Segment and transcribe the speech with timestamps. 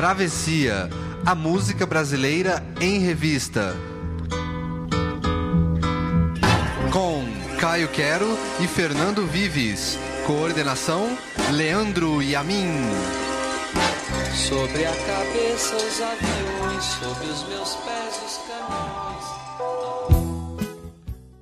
[0.00, 0.88] Travessia,
[1.26, 3.76] a música brasileira em revista.
[6.90, 7.22] Com
[7.58, 8.26] Caio Quero
[8.64, 9.98] e Fernando Vives.
[10.26, 11.06] Coordenação:
[11.52, 12.70] Leandro Yamin.
[14.32, 19.24] Sobre a cabeça os aviões, sobre os meus pés os caminhões.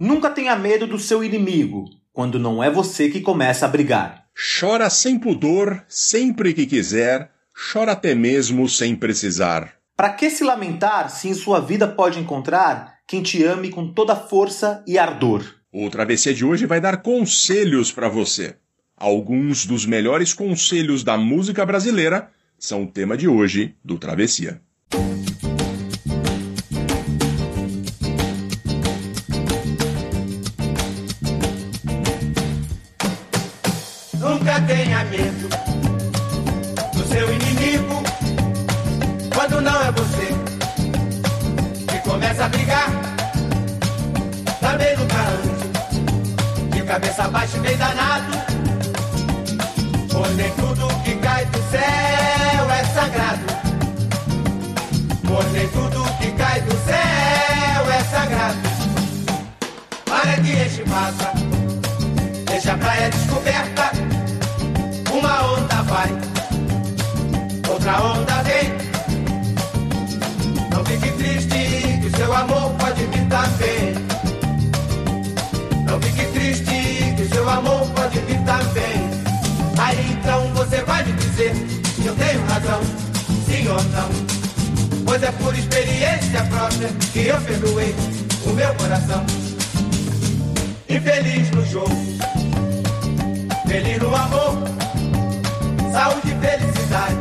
[0.00, 4.24] Nunca tenha medo do seu inimigo, quando não é você que começa a brigar.
[4.58, 9.74] Chora sem pudor, sempre que quiser, chora até mesmo sem precisar.
[9.96, 14.14] Para que se lamentar se em sua vida pode encontrar quem te ame com toda
[14.14, 15.44] força e ardor?
[15.72, 18.56] O Travessia de hoje vai dar conselhos para você.
[18.96, 24.60] Alguns dos melhores conselhos da música brasileira são o tema de hoje do Travessia.
[47.00, 48.32] Cabeça baixa e bem danado,
[50.10, 53.46] pois nem tudo que cai do céu é sagrado.
[55.24, 58.58] Pois nem tudo que cai do céu é sagrado.
[60.06, 61.32] Para de enche massa,
[62.46, 63.92] deixa a praia descoberta.
[65.12, 66.10] Uma onda vai,
[67.70, 68.72] outra onda vem.
[70.72, 74.08] Não fique triste, que seu amor pode vir também.
[75.86, 76.77] Não fique triste, que
[77.58, 79.10] amor pode vir também.
[79.78, 81.52] Aí então você vai me dizer
[81.94, 82.80] que eu tenho razão,
[83.46, 85.04] sim ou não.
[85.04, 87.94] Pois é por experiência própria que eu perdoei
[88.46, 89.24] o meu coração.
[90.88, 91.96] Infeliz no jogo,
[93.66, 94.68] feliz no amor
[95.98, 97.16] saúde e felicidade.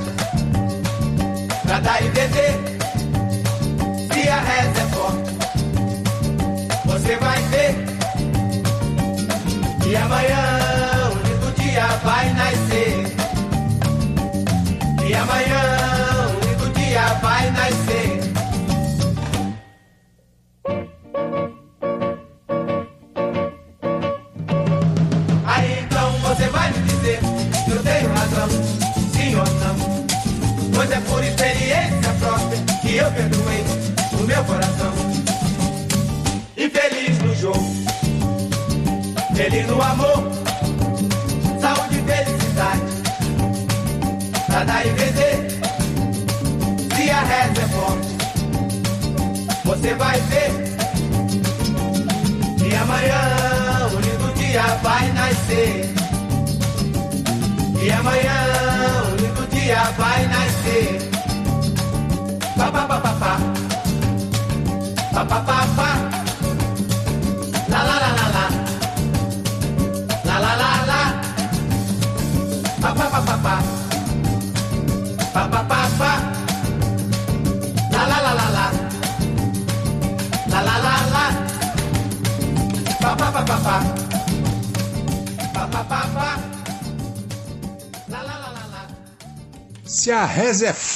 [1.64, 2.77] Pra dar e vender,
[10.10, 10.47] E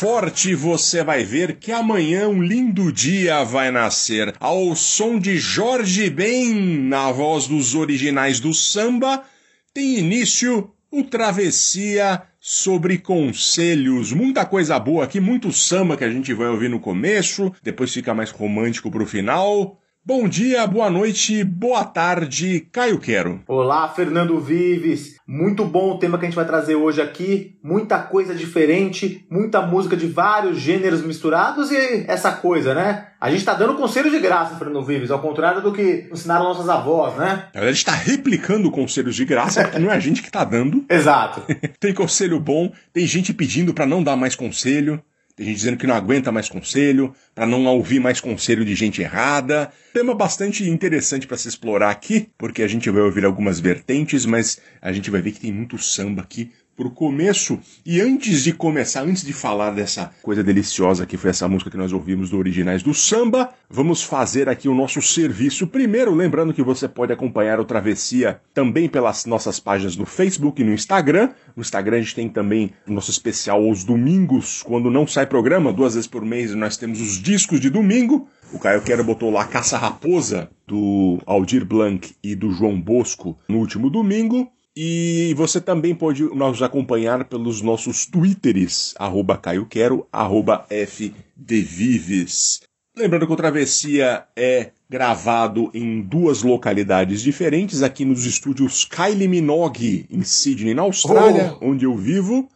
[0.02, 4.34] forte, você vai ver que amanhã um lindo dia vai nascer.
[4.40, 9.24] Ao som de Jorge Ben, na voz dos originais do samba,
[9.72, 14.12] tem início o Travessia sobre conselhos.
[14.12, 18.12] Muita coisa boa aqui, muito samba que a gente vai ouvir no começo, depois fica
[18.12, 19.80] mais romântico pro final.
[20.04, 23.44] Bom dia, boa noite, boa tarde, Caio Quero.
[23.48, 25.18] Olá, Fernando Vives.
[25.28, 27.56] Muito bom o tema que a gente vai trazer hoje aqui.
[27.64, 33.10] Muita coisa diferente, muita música de vários gêneros misturados e essa coisa, né?
[33.22, 36.68] A gente tá dando conselho de graça, Fernando Vives, ao contrário do que ensinaram nossas
[36.68, 37.50] avós, né?
[37.54, 40.32] Na verdade, a gente tá replicando conselhos de graça, porque não é a gente que
[40.32, 40.84] tá dando.
[40.90, 41.44] Exato.
[41.80, 45.00] tem conselho bom, tem gente pedindo pra não dar mais conselho.
[45.42, 49.02] Tem gente dizendo que não aguenta mais conselho, para não ouvir mais conselho de gente
[49.02, 49.72] errada.
[49.92, 54.62] Tema bastante interessante para se explorar aqui, porque a gente vai ouvir algumas vertentes, mas
[54.80, 56.52] a gente vai ver que tem muito samba aqui
[56.82, 57.60] pro começo.
[57.86, 61.78] E antes de começar, antes de falar dessa coisa deliciosa que foi essa música que
[61.78, 65.68] nós ouvimos do Originais do Samba, vamos fazer aqui o nosso serviço.
[65.68, 70.66] Primeiro, lembrando que você pode acompanhar o Travessia também pelas nossas páginas no Facebook e
[70.66, 71.30] no Instagram.
[71.56, 75.72] No Instagram a gente tem também o nosso especial aos domingos, quando não sai programa,
[75.72, 78.28] duas vezes por mês nós temos os discos de domingo.
[78.52, 83.60] O Caio Quero botou lá Caça Raposa, do Aldir Blanc e do João Bosco, no
[83.60, 84.52] último domingo.
[84.84, 92.62] E você também pode nos acompanhar pelos nossos twitters, arroba caioquero, arroba fdvives.
[92.98, 100.08] Lembrando que o Travessia é gravado em duas localidades diferentes, aqui nos estúdios Kylie Minogue,
[100.10, 101.70] em Sydney, na Austrália, oh.
[101.70, 102.50] onde eu vivo,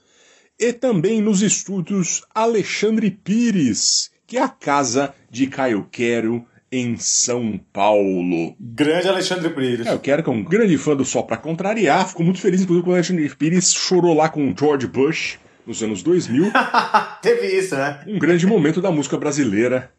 [0.59, 6.43] e também nos estúdios Alexandre Pires, que é a casa de Caio Quero,
[6.75, 8.53] em São Paulo.
[8.59, 9.87] Grande Alexandre Pires.
[9.87, 12.05] É, eu quero que é um grande fã do Sol para contrariar.
[12.09, 15.81] Fico muito feliz, inclusive, quando o Alexandre Pires chorou lá com o George Bush nos
[15.81, 16.51] anos 2000.
[17.21, 18.03] Teve isso, né?
[18.05, 19.89] Um grande momento da música brasileira.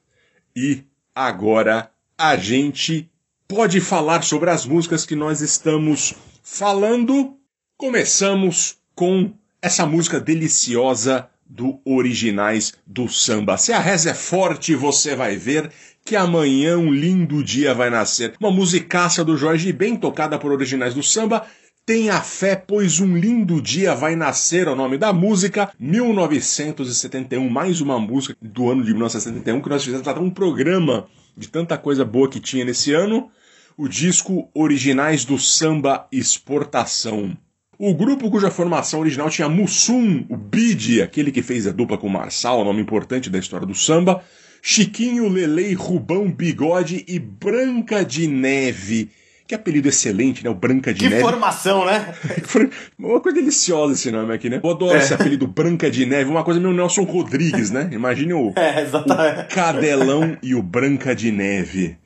[0.54, 0.84] E
[1.14, 3.10] agora a gente
[3.48, 7.38] pode falar sobre as músicas que nós estamos falando.
[7.78, 9.32] Começamos com
[9.62, 13.56] essa música deliciosa do Originais do Samba.
[13.56, 15.70] Se a reza é forte, você vai ver
[16.06, 18.34] que amanhã um lindo dia vai nascer.
[18.38, 21.44] Uma musicaça do Jorge bem tocada por Originais do Samba.
[21.84, 27.80] Tenha fé, pois um lindo dia vai nascer, é o nome da música, 1971, mais
[27.80, 32.04] uma música do ano de 1971 que nós fizemos até um programa de tanta coisa
[32.04, 33.28] boa que tinha nesse ano,
[33.76, 37.36] o disco Originais do Samba Exportação.
[37.78, 42.08] O grupo cuja formação original tinha Mussum, o Bide, aquele que fez a dupla com
[42.08, 44.22] Marçal, nome importante da história do samba,
[44.62, 49.10] Chiquinho, Lelei, Rubão, Bigode e Branca de Neve.
[49.46, 50.50] Que apelido excelente, né?
[50.50, 51.22] O Branca de que Neve.
[51.22, 52.12] Que formação, né?
[52.98, 54.60] uma coisa deliciosa esse nome aqui, né?
[54.62, 54.98] Eu adoro é.
[54.98, 57.88] esse apelido Branca de Neve, uma coisa meio Nelson Rodrigues, né?
[57.92, 61.96] Imagine o, é, o Cadelão e o Branca de Neve.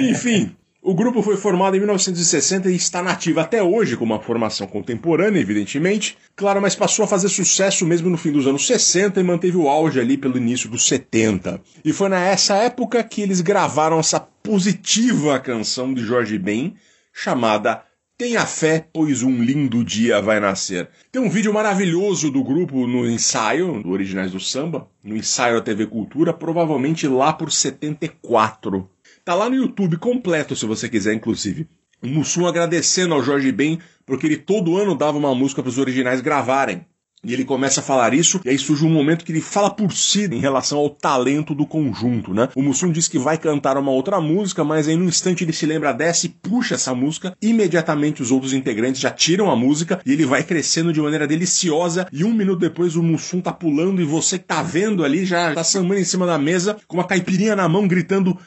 [0.00, 4.66] Enfim, o grupo foi formado em 1960 e está nativo até hoje com uma formação
[4.66, 6.16] contemporânea, evidentemente.
[6.36, 9.68] Claro, mas passou a fazer sucesso mesmo no fim dos anos 60 e manteve o
[9.68, 11.60] auge ali pelo início dos 70.
[11.84, 16.74] E foi nessa época que eles gravaram essa positiva canção de Jorge Ben,
[17.12, 17.82] chamada
[18.18, 20.88] Tenha fé, pois um lindo dia vai nascer.
[21.12, 25.62] Tem um vídeo maravilhoso do grupo no ensaio, do Originais do Samba, no ensaio da
[25.62, 28.90] TV Cultura, provavelmente lá por 74.
[29.28, 31.68] Tá lá no YouTube completo, se você quiser, inclusive.
[32.02, 35.76] O Mussum agradecendo ao Jorge Ben, porque ele todo ano dava uma música para os
[35.76, 36.86] originais gravarem.
[37.22, 39.92] E ele começa a falar isso, e aí surge um momento que ele fala por
[39.92, 42.48] si em relação ao talento do conjunto, né?
[42.56, 45.66] O Mussum diz que vai cantar uma outra música, mas aí no instante ele se
[45.66, 47.36] lembra dessa e puxa essa música.
[47.42, 52.08] Imediatamente os outros integrantes já tiram a música e ele vai crescendo de maneira deliciosa.
[52.10, 55.52] E um minuto depois o Mussum tá pulando e você que tá vendo ali já
[55.52, 58.38] tá sambando em cima da mesa com uma caipirinha na mão gritando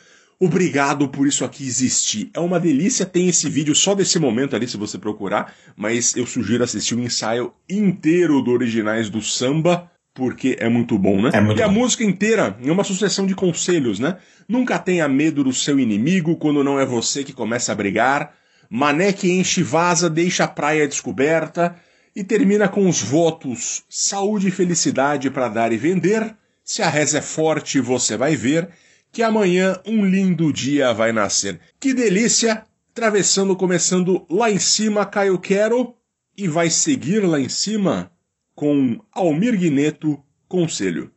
[0.44, 2.32] Obrigado por isso aqui existir.
[2.34, 6.26] É uma delícia, tem esse vídeo só desse momento ali se você procurar, mas eu
[6.26, 11.30] sugiro assistir o um ensaio inteiro do Originais do Samba, porque é muito bom, né?
[11.32, 11.70] É muito e bom.
[11.70, 14.18] a música inteira é uma sucessão de conselhos, né?
[14.50, 18.34] Nunca tenha medo do seu inimigo quando não é você que começa a brigar.
[18.68, 21.76] Mané que enche vaza, deixa a praia descoberta.
[22.16, 26.36] E termina com os votos: saúde e felicidade para dar e vender.
[26.64, 28.70] Se a reza é forte, você vai ver
[29.12, 31.60] que amanhã um lindo dia vai nascer.
[31.80, 32.64] Que delícia!
[32.94, 35.96] Travessando, começando lá em cima, Caio Quero,
[36.38, 38.12] e vai seguir lá em cima
[38.54, 41.12] com Almir Guineto, Conselho.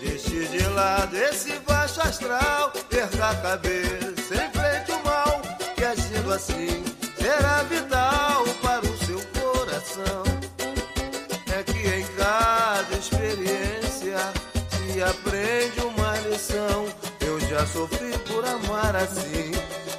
[0.00, 5.42] Deixe de lado esse baixo astral, perca a cabeça, enfrente o mal,
[5.76, 6.82] que agindo assim
[7.18, 8.21] será vital
[9.92, 10.22] coração.
[11.54, 14.18] É que em cada experiência
[14.70, 16.86] se aprende uma lição.
[17.20, 19.52] Eu já sofri por amar assim,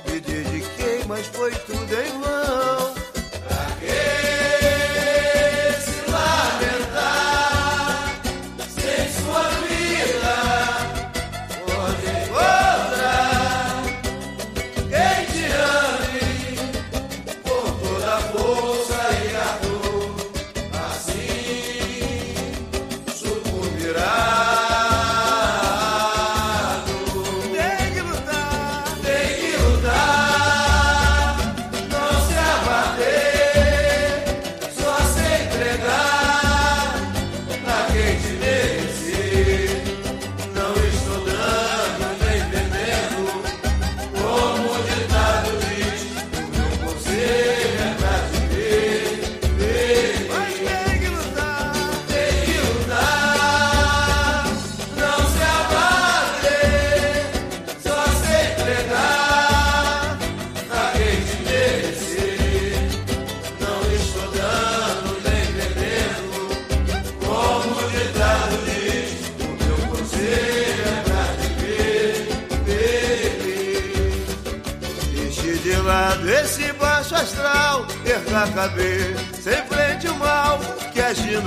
[0.08, 2.83] me dediquei, mas foi tudo em vão.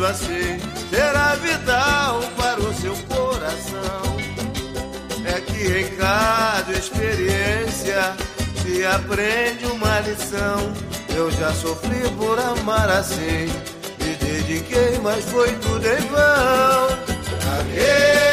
[0.04, 0.58] Assim
[0.90, 4.16] será vital para o seu coração.
[5.24, 8.14] É que em cada experiência
[8.62, 10.72] se aprende uma lição.
[11.14, 13.50] Eu já sofri por amar assim,
[14.00, 17.06] me dediquei, mas foi tudo em vão.
[17.58, 18.25] Adeus.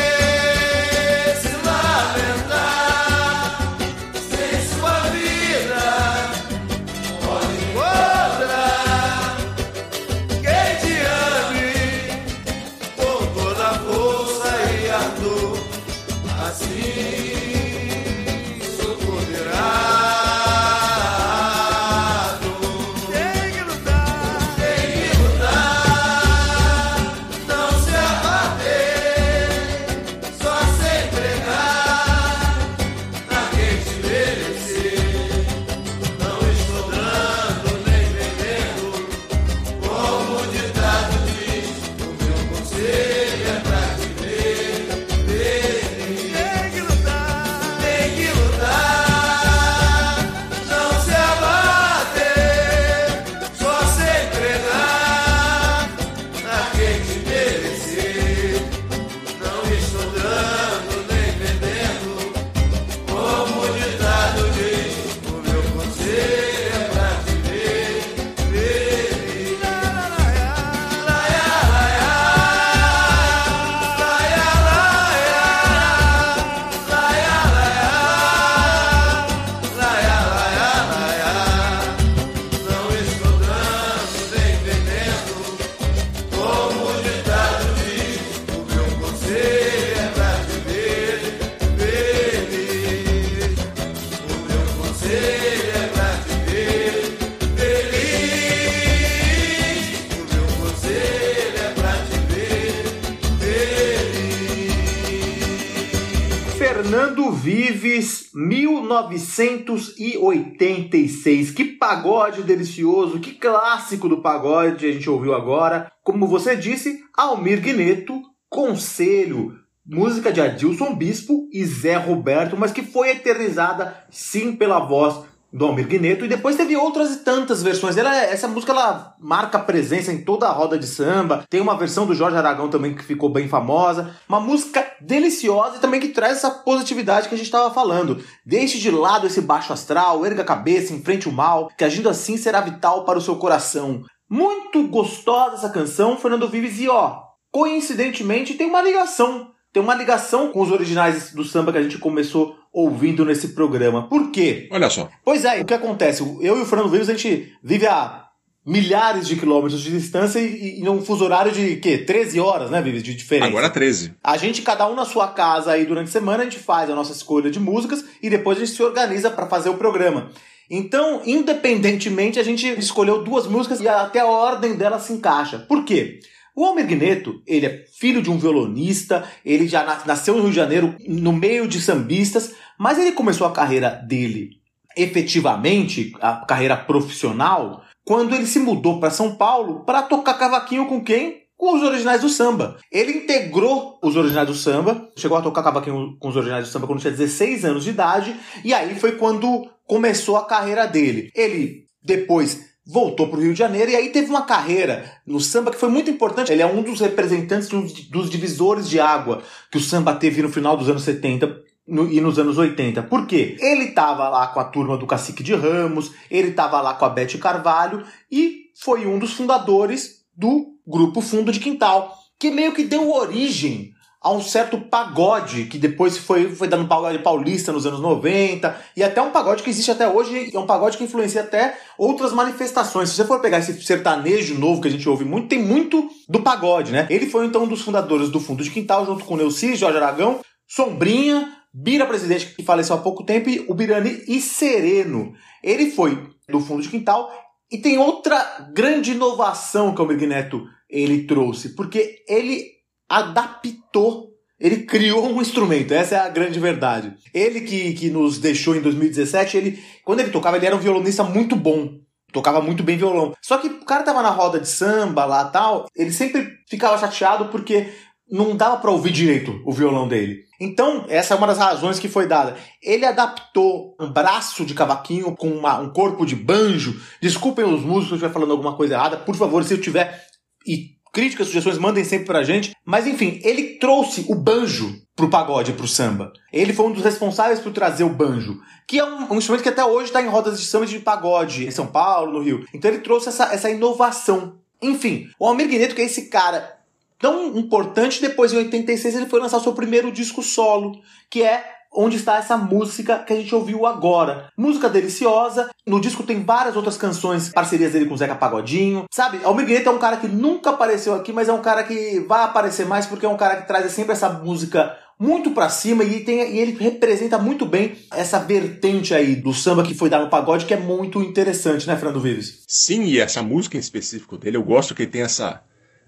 [109.72, 111.52] 1986.
[111.52, 115.92] Que pagode delicioso, que clássico do pagode a gente ouviu agora.
[116.04, 119.56] Como você disse, Almir Guineto, Conselho,
[119.86, 125.66] música de Adilson Bispo e Zé Roberto, mas que foi eternizada sim pela voz do
[125.66, 127.96] Almir Guineto, e depois teve outras e tantas versões.
[127.96, 131.46] Ela, essa música ela marca presença em toda a roda de samba.
[131.48, 134.16] Tem uma versão do Jorge Aragão também que ficou bem famosa.
[134.28, 138.24] Uma música deliciosa e também que traz essa positividade que a gente estava falando.
[138.44, 142.36] Deixe de lado esse baixo astral, erga a cabeça, enfrente o mal, que agindo assim
[142.36, 144.02] será vital para o seu coração.
[144.28, 147.20] Muito gostosa essa canção, Fernando Vives, e ó,
[147.52, 151.98] coincidentemente tem uma ligação tem uma ligação com os originais do samba que a gente
[151.98, 154.08] começou ouvindo nesse programa.
[154.08, 154.70] Por quê?
[154.72, 155.10] Olha só.
[155.26, 156.22] Pois é, o que acontece?
[156.40, 158.28] Eu e o Fernando Vives, a gente vive a
[158.64, 161.98] milhares de quilômetros de distância e, e num fuso horário de quê?
[161.98, 163.02] 13 horas, né, Vives?
[163.02, 163.50] De diferença.
[163.50, 164.14] Agora 13.
[164.24, 166.96] A gente, cada um na sua casa aí durante a semana, a gente faz a
[166.96, 170.30] nossa escolha de músicas e depois a gente se organiza para fazer o programa.
[170.70, 175.60] Então, independentemente, a gente escolheu duas músicas e até a ordem delas se encaixa.
[175.68, 176.20] Por quê?
[176.56, 180.56] O Almir Guineto, ele é filho de um violonista, ele já nasceu no Rio de
[180.56, 184.64] Janeiro, no meio de sambistas, mas ele começou a carreira dele
[184.96, 191.04] efetivamente, a carreira profissional, quando ele se mudou para São Paulo para tocar cavaquinho com
[191.04, 191.44] quem?
[191.56, 192.78] Com os originais do samba.
[192.92, 196.88] Ele integrou os originais do samba, chegou a tocar cavaquinho com os originais do samba
[196.88, 201.30] quando tinha 16 anos de idade, e aí foi quando começou a carreira dele.
[201.36, 205.72] Ele depois voltou para o Rio de Janeiro e aí teve uma carreira no samba
[205.72, 206.52] que foi muito importante.
[206.52, 207.70] Ele é um dos representantes
[208.10, 212.20] dos divisores de água que o samba teve no final dos anos 70 no, e
[212.20, 213.04] nos anos 80.
[213.04, 213.58] Por quê?
[213.60, 217.10] Ele estava lá com a turma do Cacique de Ramos, ele estava lá com a
[217.10, 222.84] Bete Carvalho e foi um dos fundadores do grupo Fundo de Quintal, que meio que
[222.84, 223.93] deu origem
[224.24, 229.04] a um certo pagode que depois foi, foi dando pagode paulista nos anos 90 e
[229.04, 233.10] até um pagode que existe até hoje, é um pagode que influencia até outras manifestações.
[233.10, 236.42] Se você for pegar esse sertanejo novo que a gente ouve muito, tem muito do
[236.42, 237.06] pagode, né?
[237.10, 240.40] Ele foi então um dos fundadores do Fundo de Quintal, junto com Neuci, Jorge Aragão,
[240.66, 245.34] Sombrinha, Bira Presidente, que faleceu há pouco tempo, e o Birani e Sereno.
[245.62, 247.30] Ele foi do Fundo de Quintal
[247.70, 252.73] e tem outra grande inovação que o Almir Neto ele trouxe, porque ele
[253.20, 257.14] adaptou, ele criou um instrumento, essa é a grande verdade.
[257.34, 261.24] Ele que, que nos deixou em 2017, ele, quando ele tocava, ele era um violonista
[261.24, 262.00] muito bom.
[262.32, 263.34] Tocava muito bem violão.
[263.42, 267.50] Só que o cara tava na roda de samba lá tal, ele sempre ficava chateado
[267.50, 267.94] porque
[268.32, 270.40] não dava para ouvir direito o violão dele.
[270.60, 272.56] Então, essa é uma das razões que foi dada.
[272.82, 277.00] Ele adaptou um braço de cavaquinho com uma, um corpo de banjo.
[277.22, 279.18] Desculpem os músicos se eu estiver falando alguma coisa errada.
[279.18, 280.26] Por favor, se eu tiver.
[280.66, 282.76] E críticas, sugestões, mandem sempre pra gente.
[282.84, 286.34] Mas enfim, ele trouxe o banjo pro pagode, pro samba.
[286.52, 289.70] Ele foi um dos responsáveis por trazer o banjo, que é um, um instrumento que
[289.70, 292.66] até hoje está em rodas de samba de pagode, em São Paulo, no Rio.
[292.74, 294.58] Então ele trouxe essa, essa inovação.
[294.82, 296.78] Enfim, o Almir Guineto, que é esse cara
[297.20, 301.64] tão importante, depois em 86 ele foi lançar o seu primeiro disco solo, que é
[301.96, 304.50] onde está essa música que a gente ouviu agora.
[304.58, 305.70] Música deliciosa.
[305.86, 309.06] No disco tem várias outras canções, parcerias dele com o Zeca Pagodinho.
[309.12, 312.20] Sabe, Almir Gueto é um cara que nunca apareceu aqui, mas é um cara que
[312.22, 316.04] vai aparecer mais porque é um cara que traz sempre essa música muito para cima
[316.04, 320.20] e, tem, e ele representa muito bem essa vertente aí do samba que foi dar
[320.20, 322.64] no pagode, que é muito interessante, né, Fernando Vives?
[322.68, 325.62] Sim, e essa música em específico dele, eu gosto que ele tem essa,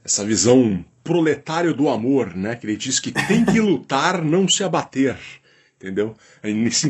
[0.03, 2.55] essa visão proletário do amor, né?
[2.55, 5.15] Que ele diz que tem que lutar, não se abater
[5.85, 6.15] entendeu?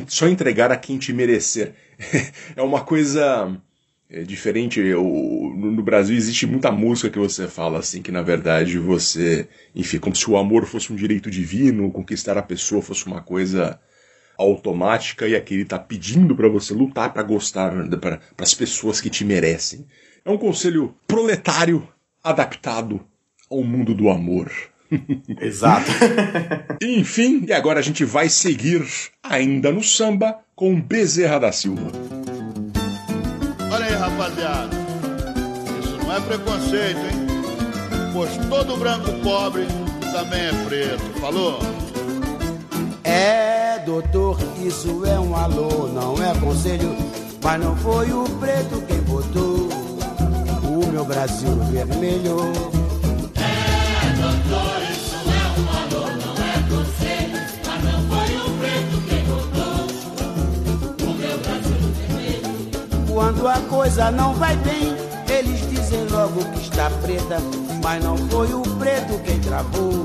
[0.08, 1.74] Só entregar a quem te merecer.
[2.56, 3.58] É uma coisa
[4.10, 4.82] é, diferente.
[4.82, 10.16] no Brasil existe muita música que você fala assim, que na verdade você, enfim, como
[10.16, 13.80] se o amor fosse um direito divino, conquistar a pessoa fosse uma coisa
[14.38, 19.24] automática e aquele tá pedindo para você lutar para gostar para as pessoas que te
[19.24, 19.86] merecem.
[20.24, 21.88] É um conselho proletário
[22.24, 23.06] adaptado
[23.50, 24.52] ao mundo do amor.
[25.42, 25.92] Exato.
[26.82, 28.86] Enfim, e agora a gente vai seguir
[29.24, 31.92] ainda no samba com Bezerra da Silva.
[33.72, 34.76] Olha aí, rapaziada.
[35.84, 37.26] Isso não é preconceito, hein?
[38.14, 39.66] Pois todo branco pobre
[40.12, 41.20] também é preto.
[41.20, 41.60] Falou?
[43.04, 46.96] É, doutor, isso é um alô, não é conselho.
[47.44, 49.70] Mas não foi o preto quem botou
[50.64, 52.75] o meu Brasil vermelho.
[63.16, 64.94] Quando a coisa não vai bem,
[65.30, 67.38] eles dizem logo que está preta,
[67.82, 70.04] mas não foi o preto quem travou.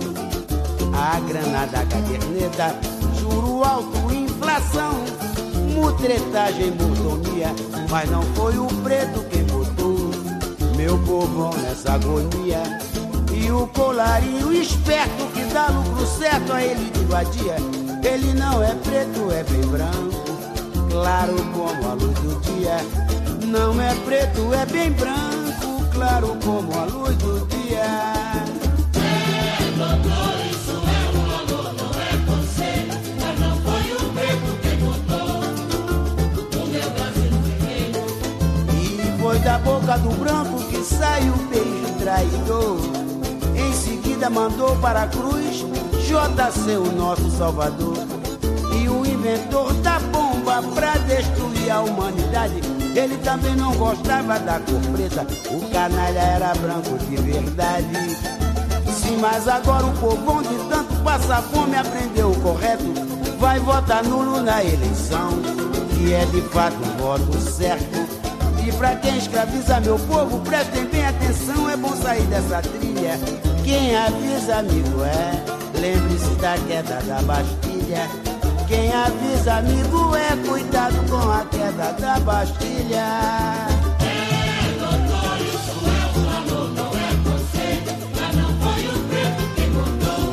[0.94, 2.74] A grana da caderneta,
[3.18, 4.92] juro alto, inflação,
[5.74, 7.48] mutretagem, mordomia,
[7.90, 10.10] mas não foi o preto quem botou.
[10.76, 12.89] Meu povão nessa agonia.
[13.50, 17.56] E o colarinho esperto que dá lucro certo a ele de vadia.
[18.04, 20.30] Ele não é preto, é bem branco
[20.90, 22.76] claro como a luz do dia.
[23.46, 27.82] Não é preto, é bem branco, claro como a luz do dia.
[28.94, 32.94] É, doutor, isso é um valor, não é conselho.
[33.20, 35.40] Mas não foi o preto quem botou
[36.62, 38.04] o meu Brasil vermelho.
[38.78, 42.99] E foi da boca do branco que sai o beijo traidor.
[44.20, 45.64] Seguida mandou para a cruz
[46.04, 47.96] JC, o nosso salvador.
[48.78, 52.60] E o inventor da bomba pra destruir a humanidade.
[52.94, 58.16] Ele também não gostava da cor preta, o canalha era branco de verdade.
[58.92, 62.92] Sim, mas agora o povão de tanto passar fome aprendeu o correto.
[63.38, 65.30] Vai votar nulo na eleição,
[65.94, 68.06] que é de fato um voto certo.
[68.66, 73.49] E pra quem escraviza meu povo, prestem bem atenção, é bom sair dessa trilha.
[73.70, 75.30] Quem avisa, amigo, é,
[75.78, 78.10] lembre-se da queda da Bastilha.
[78.66, 83.06] Quem avisa, amigo, é cuidado com a queda da Bastilha.
[84.00, 87.94] É, doutor, isso é valor, não é conselho.
[88.18, 90.24] Mas não foi o preto quem mudou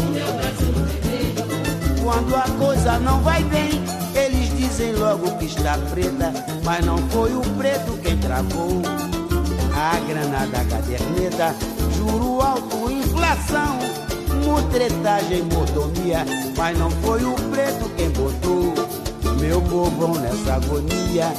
[0.00, 0.74] o meu Brasil.
[2.02, 3.68] Quando a coisa não vai bem,
[4.14, 6.32] eles dizem logo que está preta.
[6.64, 8.80] Mas não foi o preto quem travou
[9.76, 11.73] a grana da caderneta.
[12.64, 13.78] Alto, inflação
[14.44, 16.24] mutretagem, mordomia,
[16.56, 18.74] mas não foi o preto quem botou
[19.40, 21.32] meu povão nessa agonia.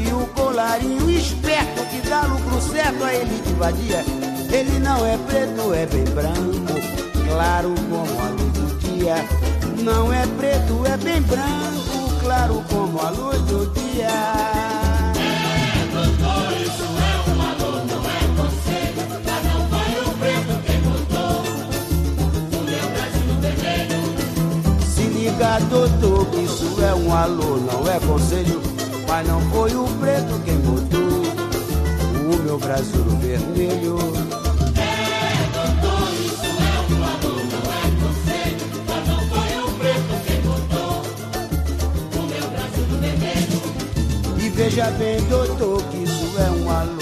[0.00, 4.04] E o colarinho esperto que dá lucro certo a ele de vadia.
[4.50, 6.74] Ele não é preto, é bem branco,
[7.28, 9.16] claro como a luz do dia.
[9.82, 14.81] Não é preto, é bem branco, claro como a luz do dia.
[25.54, 28.62] É, doutor, isso é um alô, não é conselho.
[29.06, 31.22] Mas não foi o preto quem botou
[32.32, 33.98] o meu Brasil vermelho.
[44.54, 47.01] Veja bem, doutor, que isso é um alô,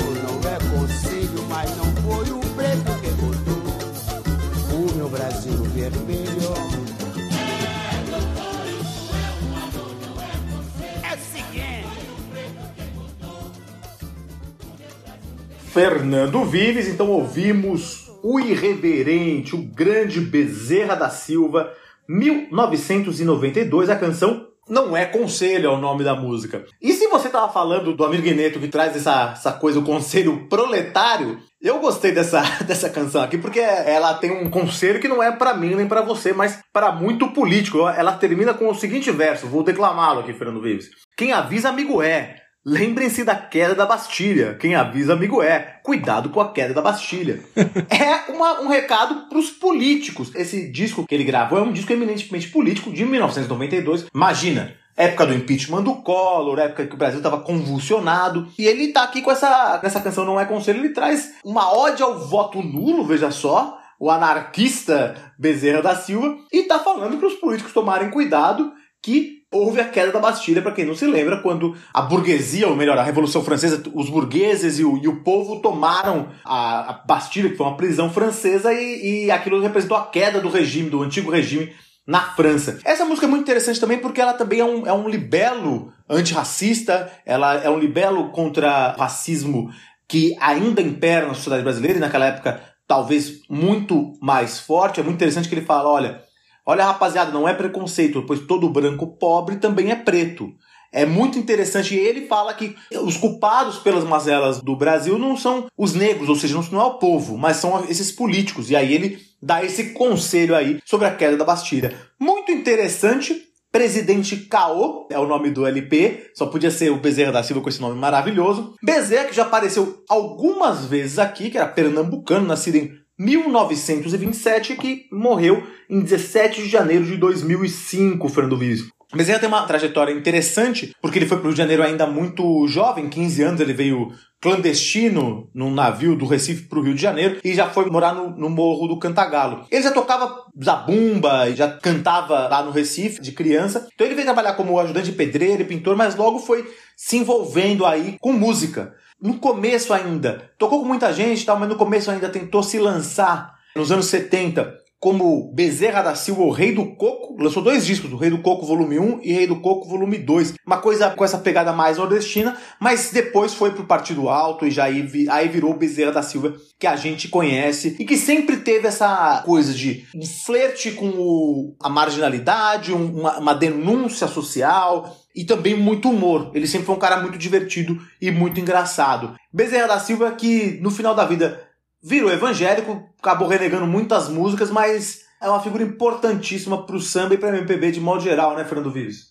[15.72, 21.72] Fernando Vives, então ouvimos o irreverente, o grande Bezerra da Silva,
[22.09, 26.64] 1992, a canção Não é Conselho é o nome da música.
[26.83, 30.48] E se você tava falando do Amir Guineto que traz essa, essa coisa, o conselho
[30.48, 35.30] proletário, eu gostei dessa, dessa canção aqui porque ela tem um conselho que não é
[35.30, 37.88] pra mim nem pra você, mas para muito político.
[37.88, 40.90] Ela termina com o seguinte verso, vou declamá-lo aqui, Fernando Vives.
[41.16, 42.39] Quem avisa, amigo é.
[42.64, 44.54] Lembrem-se da queda da Bastilha.
[44.60, 45.80] Quem avisa, amigo é.
[45.82, 47.40] Cuidado com a queda da Bastilha.
[47.88, 50.30] é uma- um recado pros políticos.
[50.34, 54.06] Esse disco que ele gravou é um disco eminentemente político de 1992.
[54.14, 58.46] Imagina, época do impeachment do Collor, época que o Brasil estava convulsionado.
[58.58, 62.02] E ele tá aqui com essa, nessa canção Não é Conselho, ele traz uma ode
[62.02, 63.78] ao voto nulo, veja só.
[63.98, 66.36] O anarquista Bezerra da Silva.
[66.52, 68.70] E tá falando para os políticos tomarem cuidado
[69.02, 72.76] que houve a queda da Bastilha, para quem não se lembra, quando a burguesia, ou
[72.76, 77.50] melhor, a Revolução Francesa, os burgueses e o, e o povo tomaram a, a Bastilha,
[77.50, 81.30] que foi uma prisão francesa, e, e aquilo representou a queda do regime, do antigo
[81.30, 81.72] regime
[82.06, 82.78] na França.
[82.84, 87.10] Essa música é muito interessante também porque ela também é um, é um libelo antirracista,
[87.26, 89.70] ela é um libelo contra racismo
[90.08, 94.98] que ainda impera na sociedade brasileira e naquela época talvez muito mais forte.
[94.98, 96.22] É muito interessante que ele fala, olha,
[96.66, 100.52] olha rapaziada, não é preconceito, pois todo branco pobre também é preto.
[100.92, 101.94] É muito interessante.
[101.94, 106.34] E ele fala que os culpados pelas mazelas do Brasil não são os negros, ou
[106.34, 108.70] seja, não é o povo, mas são esses políticos.
[108.70, 111.94] E aí ele dá esse conselho aí sobre a queda da Bastilha.
[112.18, 113.46] Muito interessante.
[113.72, 117.68] Presidente Caô é o nome do LP, só podia ser o Bezerra da Silva com
[117.68, 118.74] esse nome maravilhoso.
[118.82, 125.06] Bezerra que já apareceu algumas vezes aqui, que era pernambucano, nascido em 1927 e que
[125.12, 128.88] morreu em 17 de janeiro de 2005, Fernando Vives.
[129.14, 132.66] Bezerra tem uma trajetória interessante, porque ele foi para o Rio de Janeiro ainda muito
[132.68, 137.38] jovem, 15 anos, ele veio clandestino num navio do Recife para o Rio de Janeiro
[137.44, 139.66] e já foi morar no, no Morro do Cantagalo.
[139.70, 143.87] Ele já tocava zabumba e já cantava lá no Recife de criança.
[143.92, 147.85] Então ele veio trabalhar como ajudante de pedreiro e pintor, mas logo foi se envolvendo
[147.85, 148.94] aí com música.
[149.22, 153.54] No começo ainda, tocou com muita gente tal, mas no começo ainda tentou se lançar.
[153.76, 158.18] Nos anos 70 como Bezerra da Silva, o Rei do Coco, lançou dois discos, o
[158.18, 160.52] Rei do Coco volume 1 e Rei do Coco volume 2.
[160.66, 164.85] Uma coisa com essa pegada mais nordestina, mas depois foi pro Partido Alto e já
[164.85, 169.40] aí, aí virou Bezerra da Silva que a gente conhece e que sempre teve essa
[169.46, 175.76] coisa de um flerte com o- a marginalidade, um- uma, uma denúncia social e também
[175.76, 176.50] muito humor.
[176.54, 179.34] Ele sempre foi um cara muito divertido e muito engraçado.
[179.52, 181.62] Bezerra da Silva que no final da vida
[182.02, 187.50] virou evangélico, acabou renegando muitas músicas, mas é uma figura importantíssima pro samba e pra
[187.50, 189.30] MPB de modo geral, né, Fernando Vives?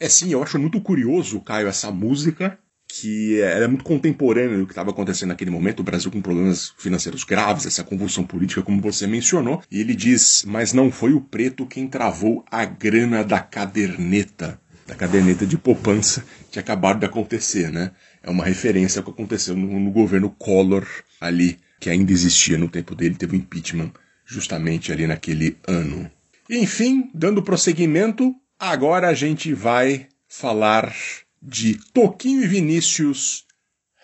[0.00, 4.72] É sim, eu acho muito curioso, Caio, essa música, que é muito contemporânea do que
[4.72, 9.06] estava acontecendo naquele momento, o Brasil com problemas financeiros graves, essa convulsão política, como você
[9.06, 9.62] mencionou.
[9.70, 14.94] E ele diz: Mas não foi o preto quem travou a grana da caderneta, da
[14.94, 17.90] caderneta de poupança que acabaram de acontecer, né?
[18.22, 20.86] É uma referência ao que aconteceu no, no governo Collor
[21.20, 23.92] ali, que ainda existia no tempo dele, teve o impeachment
[24.24, 26.10] justamente ali naquele ano.
[26.48, 30.94] Enfim, dando prosseguimento, agora a gente vai falar
[31.42, 33.44] de Toquinho e Vinícius,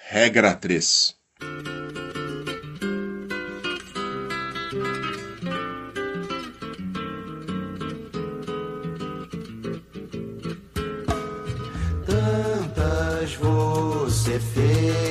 [0.08, 1.14] regra 3.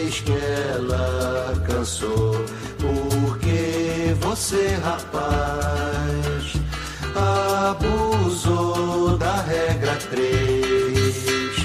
[0.09, 2.43] Fez que ela cansou.
[2.79, 6.53] Porque você, rapaz,
[7.69, 11.55] abusou da regra 3,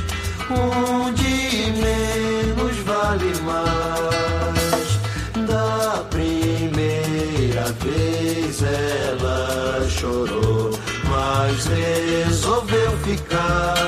[0.50, 4.98] onde menos vale mais.
[5.46, 10.70] Da primeira vez ela chorou,
[11.08, 13.83] mas resolveu ficar.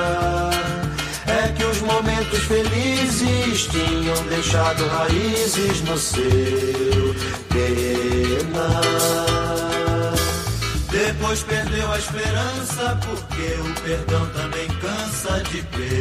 [2.47, 7.15] Felizes tinham deixado raízes no seu
[7.49, 8.81] pena.
[10.89, 15.97] Depois perdeu a esperança, porque o perdão também cansa de perdoar.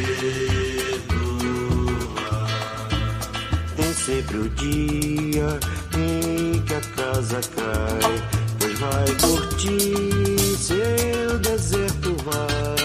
[3.77, 5.59] Tem sempre o dia
[5.99, 8.23] em que a casa cai,
[8.61, 12.76] pois vai curtir seu deserto vai.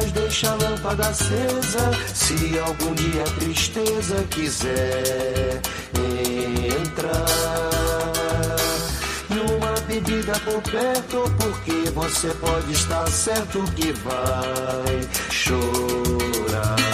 [0.00, 5.60] Mas deixa a lâmpada acesa, se algum dia a tristeza quiser
[6.76, 7.26] entrar.
[9.28, 16.87] Numa bebida por perto, porque você pode estar certo que vai chorar.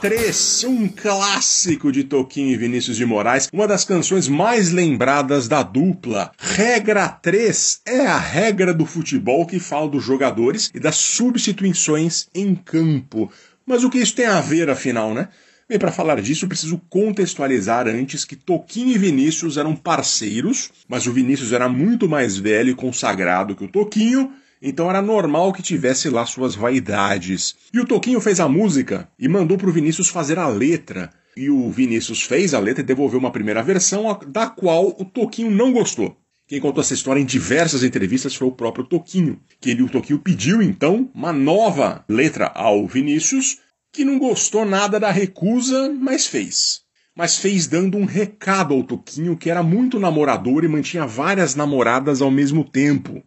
[0.00, 5.64] 3, um clássico de Toquinho e Vinícius de Moraes, uma das canções mais lembradas da
[5.64, 6.30] dupla.
[6.38, 12.54] Regra 3 é a regra do futebol que fala dos jogadores e das substituições em
[12.54, 13.32] campo.
[13.66, 15.28] Mas o que isso tem a ver, afinal, né?
[15.68, 21.12] Bem, para falar disso, preciso contextualizar antes que Toquinho e Vinícius eram parceiros, mas o
[21.12, 26.08] Vinícius era muito mais velho e consagrado que o Toquinho, então era normal que tivesse
[26.08, 27.54] lá suas vaidades.
[27.72, 31.10] E o Toquinho fez a música e mandou pro Vinícius fazer a letra.
[31.36, 35.50] E o Vinícius fez a letra e devolveu uma primeira versão, da qual o Toquinho
[35.50, 36.16] não gostou.
[36.48, 40.18] Quem contou essa história em diversas entrevistas foi o próprio Toquinho, que ele, o Toquinho
[40.18, 43.58] pediu então uma nova letra ao Vinícius,
[43.92, 46.80] que não gostou nada da recusa, mas fez.
[47.14, 52.22] Mas fez dando um recado ao Toquinho que era muito namorador e mantinha várias namoradas
[52.22, 53.22] ao mesmo tempo.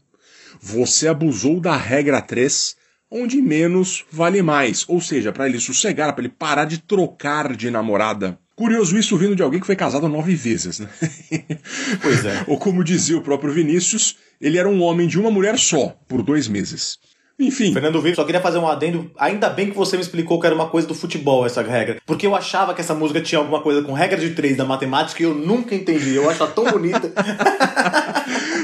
[0.62, 2.76] Você abusou da regra 3,
[3.10, 4.86] onde menos vale mais.
[4.88, 8.38] Ou seja, para ele sossegar, para ele parar de trocar de namorada.
[8.56, 10.88] Curioso isso vindo de alguém que foi casado nove vezes, né?
[12.00, 12.44] Pois é.
[12.48, 16.22] Ou como dizia o próprio Vinícius, ele era um homem de uma mulher só, por
[16.22, 17.00] dois meses.
[17.40, 19.10] Enfim, Fernando Vitor, só queria fazer um adendo.
[19.18, 22.00] Ainda bem que você me explicou que era uma coisa do futebol essa regra.
[22.06, 25.24] Porque eu achava que essa música tinha alguma coisa com regra de três da matemática
[25.24, 26.14] e eu nunca entendi.
[26.14, 27.12] Eu acho ela tão bonita.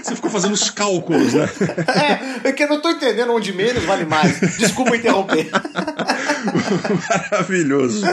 [0.04, 1.50] você ficou fazendo os cálculos, né?
[2.44, 4.40] é, é que eu não tô entendendo onde menos vale mais.
[4.58, 5.50] Desculpa interromper.
[7.32, 8.06] Maravilhoso.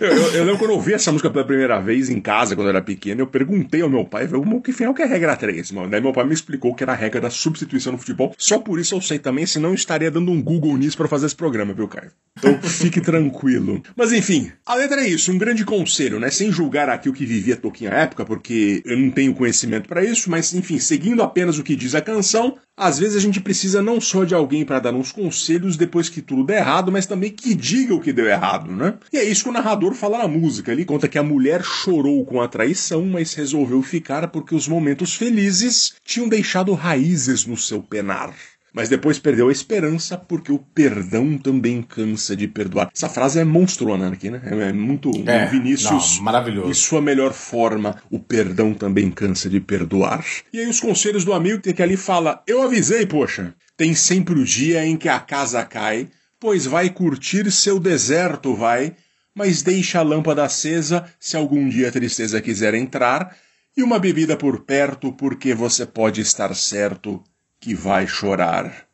[0.00, 2.66] Eu, eu- eu lembro quando eu ouvi essa música pela primeira vez em casa, quando
[2.66, 5.70] eu era pequeno, eu perguntei ao meu pai, "Mas que final que é regra 3,
[5.72, 5.88] mano?
[5.88, 8.34] Daí meu pai me explicou que era a regra da substituição no futebol.
[8.36, 11.36] Só por isso eu sei também, senão estaria dando um Google nisso pra fazer esse
[11.36, 12.10] programa, viu, Caio?
[12.38, 13.82] Então fique tranquilo.
[13.94, 16.30] Mas enfim, a letra é isso, um grande conselho, né?
[16.30, 20.04] Sem julgar aqui o que vivia Toquinho à época, porque eu não tenho conhecimento pra
[20.04, 23.80] isso, mas enfim, seguindo apenas o que diz a canção, às vezes a gente precisa
[23.80, 27.30] não só de alguém pra dar uns conselhos depois que tudo der errado, mas também
[27.30, 28.94] que diga o que deu errado, né?
[29.12, 30.72] E é isso que o narrador fala na música.
[30.72, 35.14] Ele conta que a mulher chorou com a traição, mas resolveu ficar porque os momentos
[35.14, 38.34] felizes tinham deixado raízes no seu penar.
[38.72, 42.90] Mas depois perdeu a esperança porque o perdão também cansa de perdoar.
[42.94, 44.42] Essa frase é monstruosa aqui, né?
[44.44, 46.68] É muito É, Vinícius não, maravilhoso.
[46.68, 50.22] em sua melhor forma, o perdão também cansa de perdoar.
[50.52, 53.54] E aí os conselhos do amigo que ali fala: Eu avisei, poxa.
[53.78, 58.94] Tem sempre o dia em que a casa cai, pois vai curtir seu deserto, vai.
[59.36, 63.36] Mas deixa a lâmpada acesa se algum dia a tristeza quiser entrar,
[63.76, 67.22] e uma bebida por perto, porque você pode estar certo
[67.60, 68.86] que vai chorar.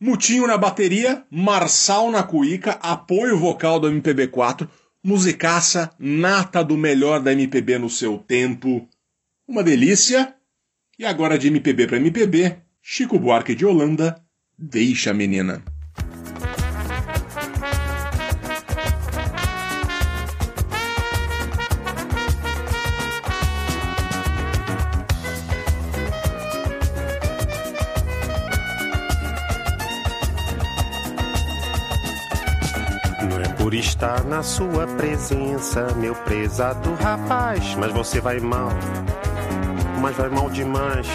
[0.00, 4.66] Mutinho na bateria, Marçal na cuíca, apoio vocal do MPB4,
[5.04, 8.88] musicaça nata do melhor da MPB no seu tempo.
[9.46, 10.34] Uma delícia.
[10.98, 14.24] E agora de MPB para MPB, Chico Buarque de Holanda,
[14.58, 15.62] Deixa a Menina.
[33.70, 38.68] Por estar na sua presença, meu prezado rapaz, mas você vai mal,
[40.00, 41.06] mas vai mal demais.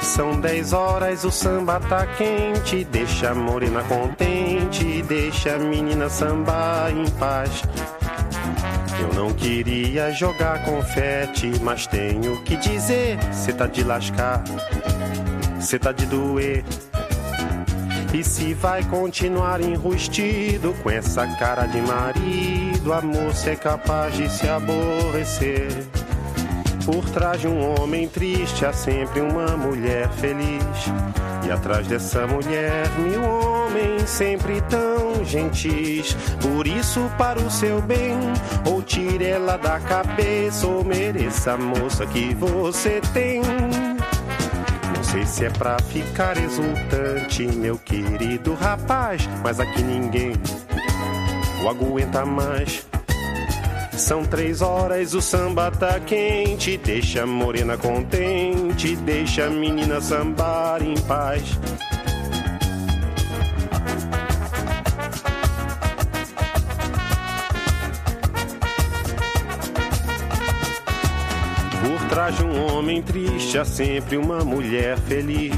[0.00, 6.90] São dez horas, o samba tá quente, deixa a morena contente, deixa a menina sambar
[6.90, 7.62] em paz.
[8.98, 14.42] Eu não queria jogar confete, mas tenho que dizer, cê tá de lascar,
[15.60, 16.64] cê tá de doer.
[18.14, 24.14] E se vai continuar enrustido com essa cara de marido, do amor se é capaz
[24.14, 25.68] de se aborrecer.
[26.84, 30.62] Por trás de um homem triste há sempre uma mulher feliz.
[31.44, 36.16] E atrás dessa mulher, mil homens sempre tão gentis.
[36.40, 38.16] Por isso, para o seu bem,
[38.70, 43.42] ou tire ela da cabeça, ou mereça a moça que você tem.
[45.14, 50.32] Sei se é pra ficar exultante, meu querido rapaz, mas aqui ninguém
[51.62, 52.84] o aguenta mais.
[53.92, 56.76] São três horas, o samba tá quente.
[56.78, 61.60] Deixa a morena contente, deixa a menina sambar em paz.
[72.24, 75.52] Por trás de um homem triste há sempre uma mulher feliz.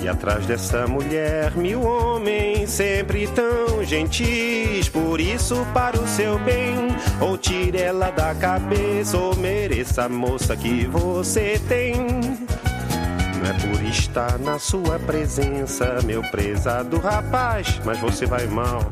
[0.00, 4.88] E atrás dessa mulher, mil homens sempre tão gentis.
[4.88, 6.76] Por isso, para o seu bem,
[7.20, 11.96] ou tire ela da cabeça, ou mereça a moça que você tem.
[11.96, 18.88] Não é por estar na sua presença, meu prezado rapaz, mas você vai mal,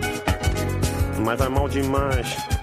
[1.24, 2.57] mas vai mal demais.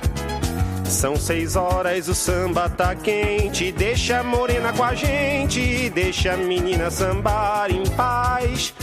[0.96, 3.70] São seis horas, o samba tá quente.
[3.70, 8.74] Deixa a morena com a gente, deixa a menina sambar em paz.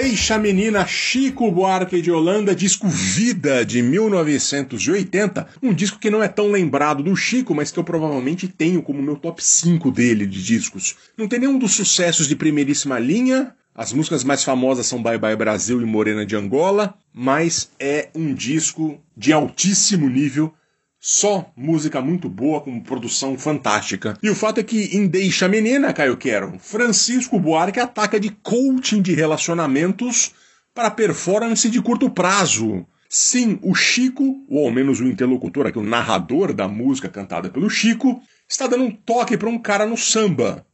[0.00, 6.22] Deixa a menina Chico Buarque de Holanda, disco Vida de 1980, um disco que não
[6.22, 10.24] é tão lembrado do Chico, mas que eu provavelmente tenho como meu top 5 dele
[10.24, 10.94] de discos.
[11.16, 15.34] Não tem nenhum dos sucessos de primeiríssima linha, as músicas mais famosas são Bye Bye
[15.34, 20.54] Brasil e Morena de Angola, mas é um disco de altíssimo nível
[21.00, 24.18] só música muito boa, com produção fantástica.
[24.22, 29.00] E o fato é que em Deixa Menina, Caio Quero, Francisco Buarque ataca de coaching
[29.00, 30.32] de relacionamentos
[30.74, 32.86] para performance de curto prazo.
[33.08, 37.70] Sim, o Chico, ou ao menos o interlocutor aqui, o narrador da música cantada pelo
[37.70, 40.66] Chico, está dando um toque para um cara no samba.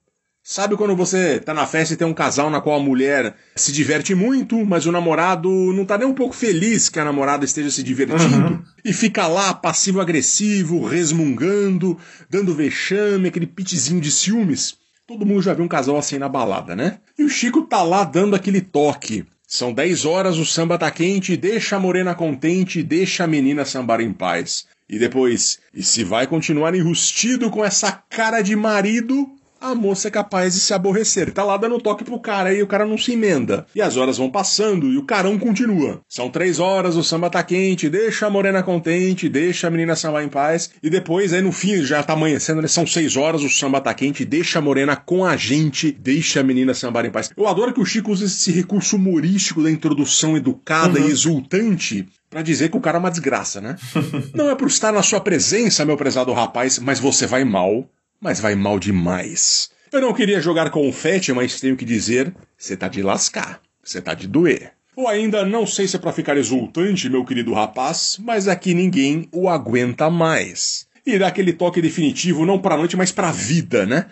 [0.46, 3.72] Sabe quando você tá na festa e tem um casal na qual a mulher se
[3.72, 7.70] diverte muito, mas o namorado não tá nem um pouco feliz que a namorada esteja
[7.70, 8.48] se divertindo?
[8.48, 8.62] Uhum.
[8.84, 14.76] E fica lá passivo-agressivo, resmungando, dando vexame, aquele pitizinho de ciúmes?
[15.06, 16.98] Todo mundo já viu um casal assim na balada, né?
[17.18, 19.24] E o Chico tá lá dando aquele toque.
[19.48, 24.02] São 10 horas, o samba tá quente, deixa a morena contente, deixa a menina sambar
[24.02, 24.66] em paz.
[24.90, 29.26] E depois, e se vai continuar enrustido com essa cara de marido,
[29.64, 31.32] a moça é capaz de se aborrecer.
[31.32, 33.66] Tá lá dando toque pro cara e o cara não se emenda.
[33.74, 36.00] E as horas vão passando e o carão continua.
[36.06, 40.22] São três horas, o samba tá quente, deixa a morena contente, deixa a menina sambar
[40.22, 40.70] em paz.
[40.82, 42.68] E depois, aí no fim, já tá amanhecendo, né?
[42.68, 46.44] São seis horas, o samba tá quente, deixa a morena com a gente, deixa a
[46.44, 47.30] menina sambar em paz.
[47.34, 51.08] Eu adoro que o Chico use esse recurso humorístico da introdução educada uhum.
[51.08, 53.76] e exultante para dizer que o cara é uma desgraça, né?
[54.34, 57.88] não é por estar na sua presença, meu prezado rapaz, mas você vai mal
[58.20, 59.70] mas vai mal demais.
[59.92, 64.14] Eu não queria jogar confete, mas tenho que dizer: você tá de lascar, você tá
[64.14, 64.72] de doer.
[64.96, 69.28] Ou ainda, não sei se é para ficar exultante, meu querido rapaz, mas aqui ninguém
[69.32, 70.86] o aguenta mais.
[71.04, 74.06] E dá aquele toque definitivo, não para a noite, mas para a vida, né?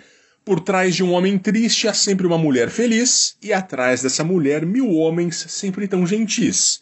[0.45, 4.67] Por trás de um homem triste há sempre uma mulher feliz, e atrás dessa mulher
[4.67, 6.81] mil homens sempre tão gentis.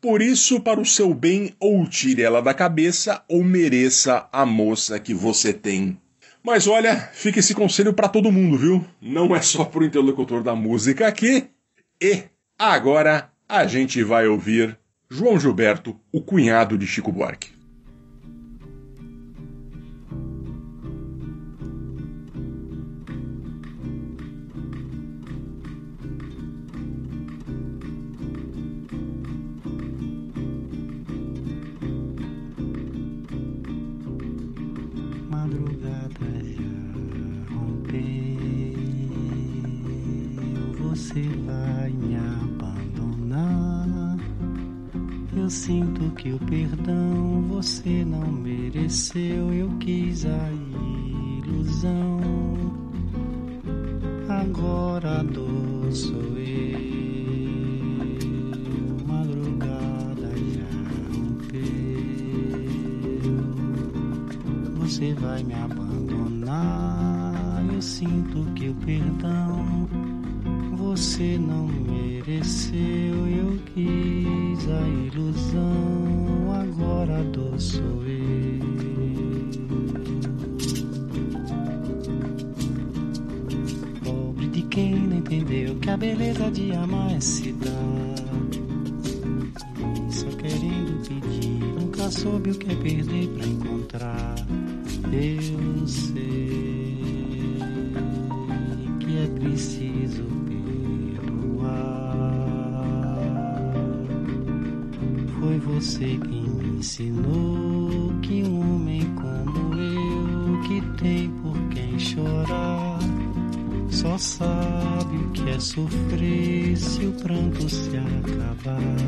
[0.00, 4.98] Por isso, para o seu bem, ou tire ela da cabeça, ou mereça a moça
[4.98, 5.98] que você tem.
[6.44, 8.84] Mas olha, fica esse conselho para todo mundo, viu?
[9.00, 11.48] Não é só pro interlocutor da música aqui.
[11.98, 12.24] E
[12.58, 14.78] agora a gente vai ouvir
[15.08, 17.53] João Gilberto, o cunhado de Chico Buarque.
[45.44, 49.52] Eu sinto que o perdão você não mereceu.
[49.52, 50.50] Eu quis a
[51.44, 52.18] ilusão.
[54.26, 56.73] Agora a dor eu.
[64.94, 66.54] Você vai me abandonar.
[67.74, 69.88] Eu sinto que o perdão
[70.76, 78.60] Você não mereceu, eu quis a ilusão, agora dor sou eu.
[84.04, 88.14] Pobre de quem não entendeu que a beleza de amar é se dar.
[90.08, 94.63] Só querendo pedir, nunca soube o que é perder pra encontrar.
[95.12, 96.98] Eu sei
[99.00, 100.34] que é preciso
[105.44, 112.98] Foi você quem me ensinou que um homem como eu, que tem por quem chorar,
[113.90, 119.04] só sabe o que é sofrer se o pranto se acabar.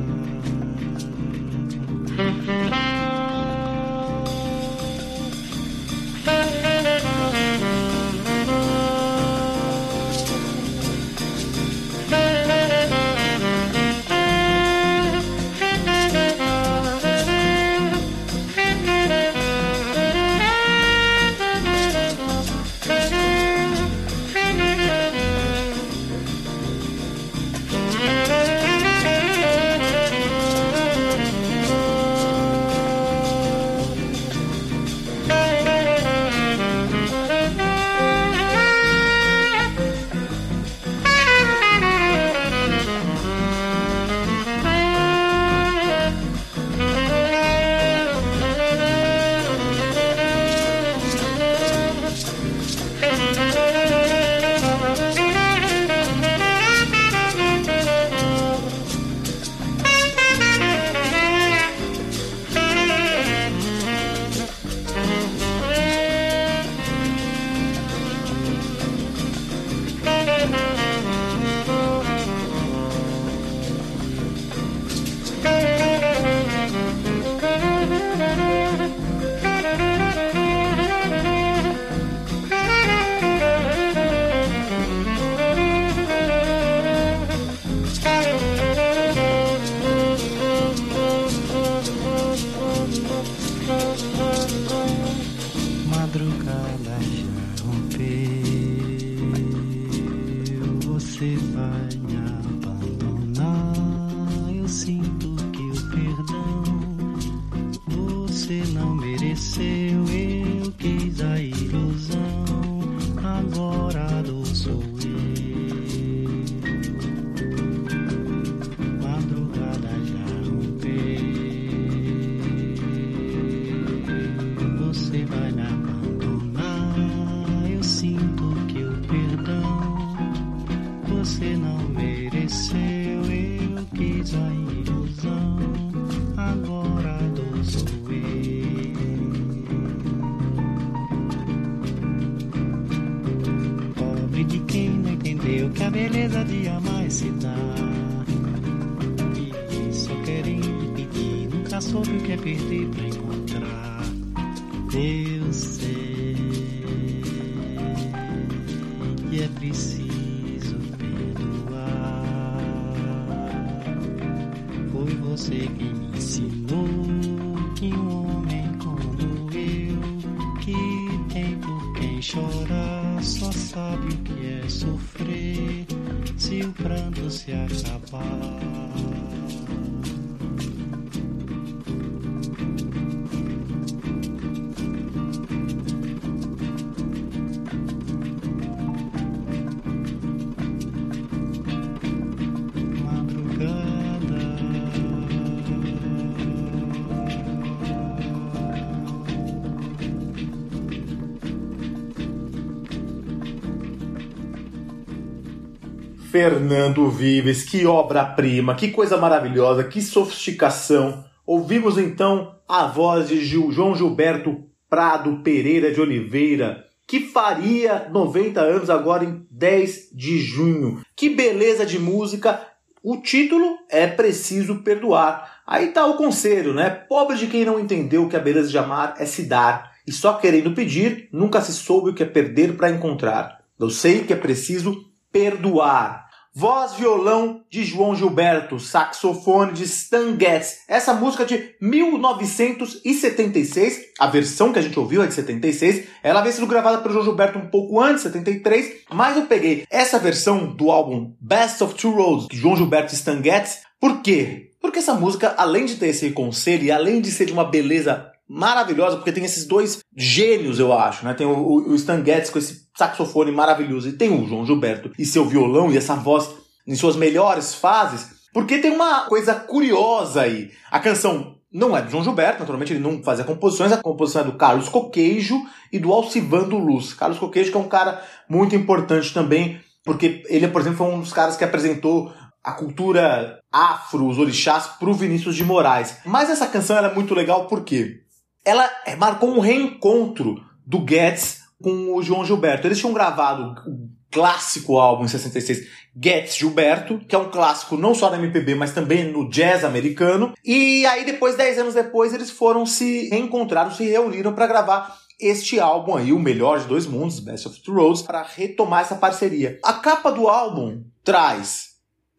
[206.40, 211.24] Fernando Vives, que obra-prima, que coisa maravilhosa, que sofisticação.
[211.46, 218.60] Ouvimos então a voz de Gil- João Gilberto Prado Pereira de Oliveira, que faria 90
[218.60, 221.00] anos agora em 10 de junho.
[221.16, 222.60] Que beleza de música!
[223.02, 225.62] O título é Preciso Perdoar.
[225.66, 226.90] Aí tá o conselho, né?
[226.90, 230.34] Pobre de quem não entendeu que a beleza de amar é se dar, e só
[230.34, 233.60] querendo pedir, nunca se soube o que é perder para encontrar.
[233.80, 236.25] Eu sei que é preciso perdoar.
[236.58, 240.78] Voz violão de João Gilberto, saxofone de Stan Getz.
[240.88, 246.50] Essa música de 1976, a versão que a gente ouviu é de 76, ela havia
[246.50, 250.90] sido gravada pelo João Gilberto um pouco antes, 73, mas eu peguei essa versão do
[250.90, 254.70] álbum Best of Two Roads, de João Gilberto e Stan Getz, por quê?
[254.80, 258.32] Porque essa música, além de ter esse conselho e além de ser de uma beleza
[258.48, 261.34] maravilhosa, porque tem esses dois gênios, eu acho, né?
[261.34, 265.24] Tem o, o Stan Getz com esse saxofone maravilhoso e tem o João Gilberto e
[265.24, 266.48] seu violão e essa voz
[266.86, 270.70] em suas melhores fases, porque tem uma coisa curiosa aí.
[270.90, 274.44] A canção não é do João Gilberto, naturalmente ele não fazia composições, a composição é
[274.44, 275.60] do Carlos Coqueijo
[275.92, 277.12] e do Alcivando Luz.
[277.12, 281.20] Carlos Coqueijo que é um cara muito importante também, porque ele, por exemplo, foi um
[281.20, 282.32] dos caras que apresentou
[282.62, 286.16] a cultura afro, os orixás, pro Vinícius de Moraes.
[286.24, 288.22] Mas essa canção é muito legal porque
[288.66, 292.86] ela marcou um reencontro do Guedes com o João Gilberto.
[292.86, 295.86] Eles tinham gravado o clássico álbum em 66,
[296.16, 300.52] Guedes Gilberto, que é um clássico não só da MPB, mas também no jazz americano.
[300.64, 305.78] E aí depois, 10 anos depois, eles foram se reencontraram, se reuniram para gravar este
[305.78, 309.78] álbum aí, o melhor de dois mundos, Best of Two Roads, para retomar essa parceria.
[309.84, 311.90] A capa do álbum traz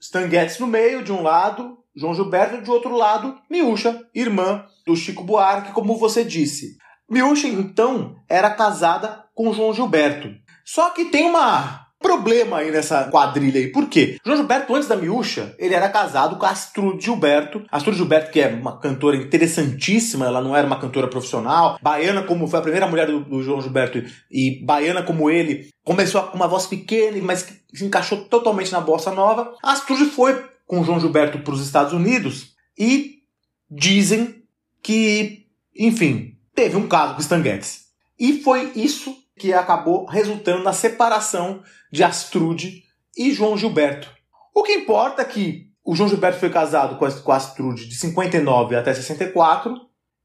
[0.01, 4.95] Stan Getz no meio, de um lado, João Gilberto, de outro lado, Miúcha, irmã do
[4.95, 6.77] Chico Buarque, como você disse.
[7.09, 10.29] Miúcha, então, era casada com João Gilberto.
[10.63, 13.71] Só que tem uma problema aí nessa quadrilha aí.
[13.71, 14.17] Por quê?
[14.23, 17.63] João Gilberto, antes da Miúcha, ele era casado com a Astrude Gilberto.
[17.71, 21.79] Astrude Gilberto, que é uma cantora interessantíssima, ela não era uma cantora profissional.
[21.81, 26.21] Baiana, como foi a primeira mulher do, do João Gilberto, e baiana como ele, começou
[26.23, 29.53] com uma voz pequena, mas que se encaixou totalmente na bossa nova.
[29.63, 33.23] A Astrude foi com João Gilberto para os Estados Unidos e
[33.71, 34.43] dizem
[34.83, 37.41] que, enfim, teve um caso com Stan.
[38.19, 42.83] E foi isso que acabou resultando na separação de Astrude
[43.15, 44.11] e João Gilberto.
[44.53, 48.93] O que importa é que o João Gilberto foi casado com Astrude de 59 até
[48.93, 49.73] 64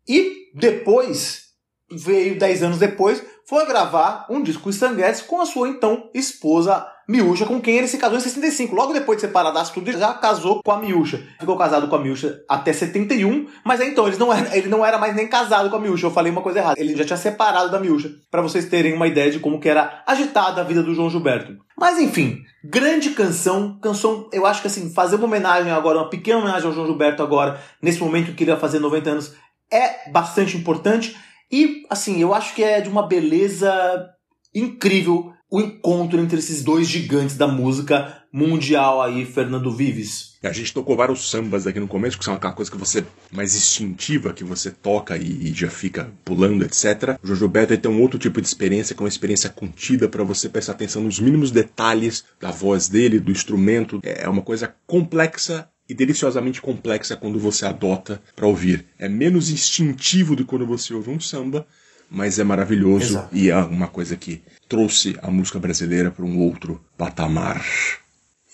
[0.09, 1.53] e depois,
[1.91, 6.87] veio 10 anos depois, foi gravar um disco Stan Getz com a sua então esposa
[7.09, 8.75] Miúcha, com quem ele se casou em 65.
[8.75, 11.23] Logo depois de separar tudo, ele já casou com a Miúcha.
[11.39, 14.99] Ficou casado com a Miúcha até 71, mas então ele não, era, ele não era
[14.99, 16.07] mais nem casado com a Miúcha.
[16.07, 16.81] Eu falei uma coisa errada.
[16.81, 20.03] Ele já tinha separado da Miúcha, para vocês terem uma ideia de como que era
[20.07, 21.57] agitada a vida do João Gilberto.
[21.77, 26.39] Mas enfim, grande canção, canção, eu acho que assim, fazer uma homenagem agora, uma pequena
[26.39, 29.35] homenagem ao João Gilberto agora, nesse momento que ele vai fazer 90 anos,
[29.71, 31.17] é bastante importante.
[31.51, 34.09] E assim, eu acho que é de uma beleza
[34.55, 40.39] incrível o encontro entre esses dois gigantes da música mundial aí, Fernando Vives.
[40.43, 43.55] A gente tocou vários sambas aqui no começo, que são aquela coisa que você mais
[43.55, 47.19] instintiva, que você toca e, e já fica pulando, etc.
[47.23, 50.25] O Jojo Beto tem um outro tipo de experiência, que é uma experiência contida para
[50.25, 54.01] você prestar atenção nos mínimos detalhes da voz dele, do instrumento.
[54.03, 58.87] É uma coisa complexa e deliciosamente complexa quando você adota para ouvir.
[58.99, 61.67] É menos instintivo do que quando você ouve um samba,
[62.13, 63.37] mas é maravilhoso Exato.
[63.37, 64.43] e é uma coisa que
[64.73, 67.63] trouxe a música brasileira para um outro patamar.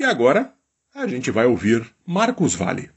[0.00, 0.52] E agora
[0.92, 2.90] a gente vai ouvir Marcos Vale.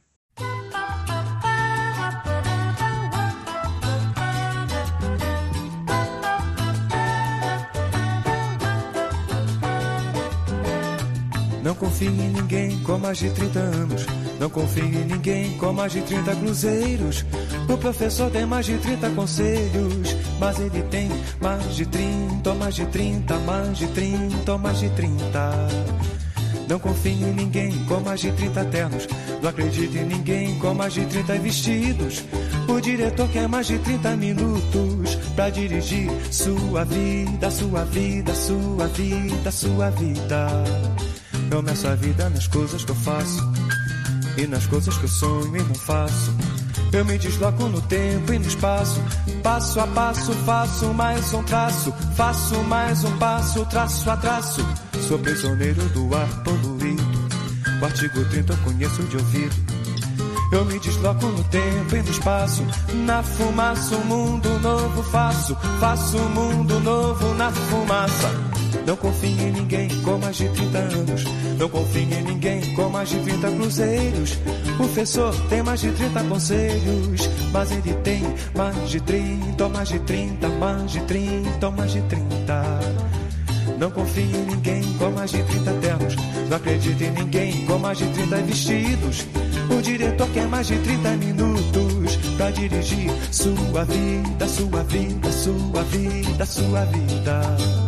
[11.81, 14.05] Confie em ninguém com mais de 30 anos.
[14.39, 17.25] Não confie em ninguém com mais de 30 cruzeiros.
[17.67, 20.15] O professor tem mais de 30 conselhos.
[20.39, 21.09] Mas ele tem
[21.41, 25.67] mais de 30, ou mais de 30, mais de 30, ou mais de 30.
[26.69, 29.07] Não confie em ninguém com mais de 30 ternos.
[29.41, 32.23] Não acredite em ninguém com mais de 30 vestidos.
[32.67, 39.51] O diretor quer mais de 30 minutos pra dirigir sua vida, sua vida, sua vida,
[39.51, 41.10] sua vida.
[41.51, 43.51] Eu meço a vida nas coisas que eu faço
[44.37, 46.33] e nas coisas que eu sonho e não faço.
[46.93, 49.01] Eu me desloco no tempo e no espaço,
[49.43, 54.65] passo a passo faço mais um traço, faço mais um passo, traço a traço.
[55.09, 57.03] Sou prisioneiro do ar poluído,
[57.81, 59.55] o artigo 30 eu conheço de ouvido.
[60.53, 62.65] Eu me desloco no tempo e no espaço,
[63.05, 67.90] na fumaça um mundo novo faço, faço um mundo novo na fumaça.
[68.91, 71.23] Não confie em ninguém com mais de 30 anos.
[71.57, 74.37] Não confie em ninguém com mais de 30 cruzeiros.
[74.73, 77.29] O professor tem mais de 30 conselhos.
[77.53, 78.21] Mas ele tem
[78.53, 82.63] mais de 30, ou mais de 30, mais de 30, ou mais de 30.
[83.79, 86.15] Não confie em ninguém com mais de 30 ternos.
[86.49, 89.25] Não acredite em ninguém com mais de 30 vestidos.
[89.69, 96.45] O diretor quer mais de 30 minutos pra dirigir sua vida, sua vida, sua vida,
[96.45, 97.80] sua vida.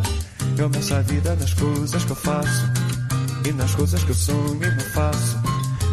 [0.58, 2.70] Eu meço a vida das coisas que eu faço
[3.46, 5.38] e nas coisas que eu sonho e não faço.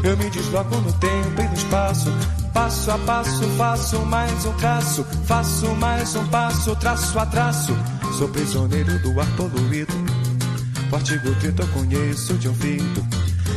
[0.04, 2.10] Eu me desloco no tempo e no espaço.
[2.52, 5.04] Passo a passo, faço mais um traço.
[5.24, 7.76] Faço mais um passo, traço a traço.
[8.18, 9.92] Sou prisioneiro do ar poluído.
[10.90, 13.06] O artigo 30 eu conheço de ouvido.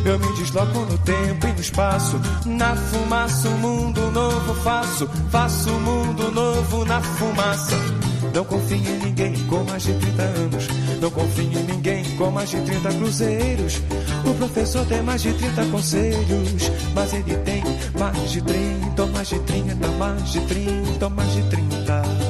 [0.05, 2.19] Eu me desloco no tempo e no espaço.
[2.45, 5.07] Na fumaça, um mundo novo faço.
[5.29, 8.02] Faço um mundo novo na fumaça.
[8.33, 10.67] Não confio em ninguém com mais de 30 anos.
[10.99, 13.81] Não confio em ninguém com mais de 30 cruzeiros.
[14.25, 16.71] O professor tem mais de 30 conselhos.
[16.95, 17.63] Mas ele tem
[17.99, 22.22] mais de 30, ou mais de 30, mais de 30, ou mais de 30.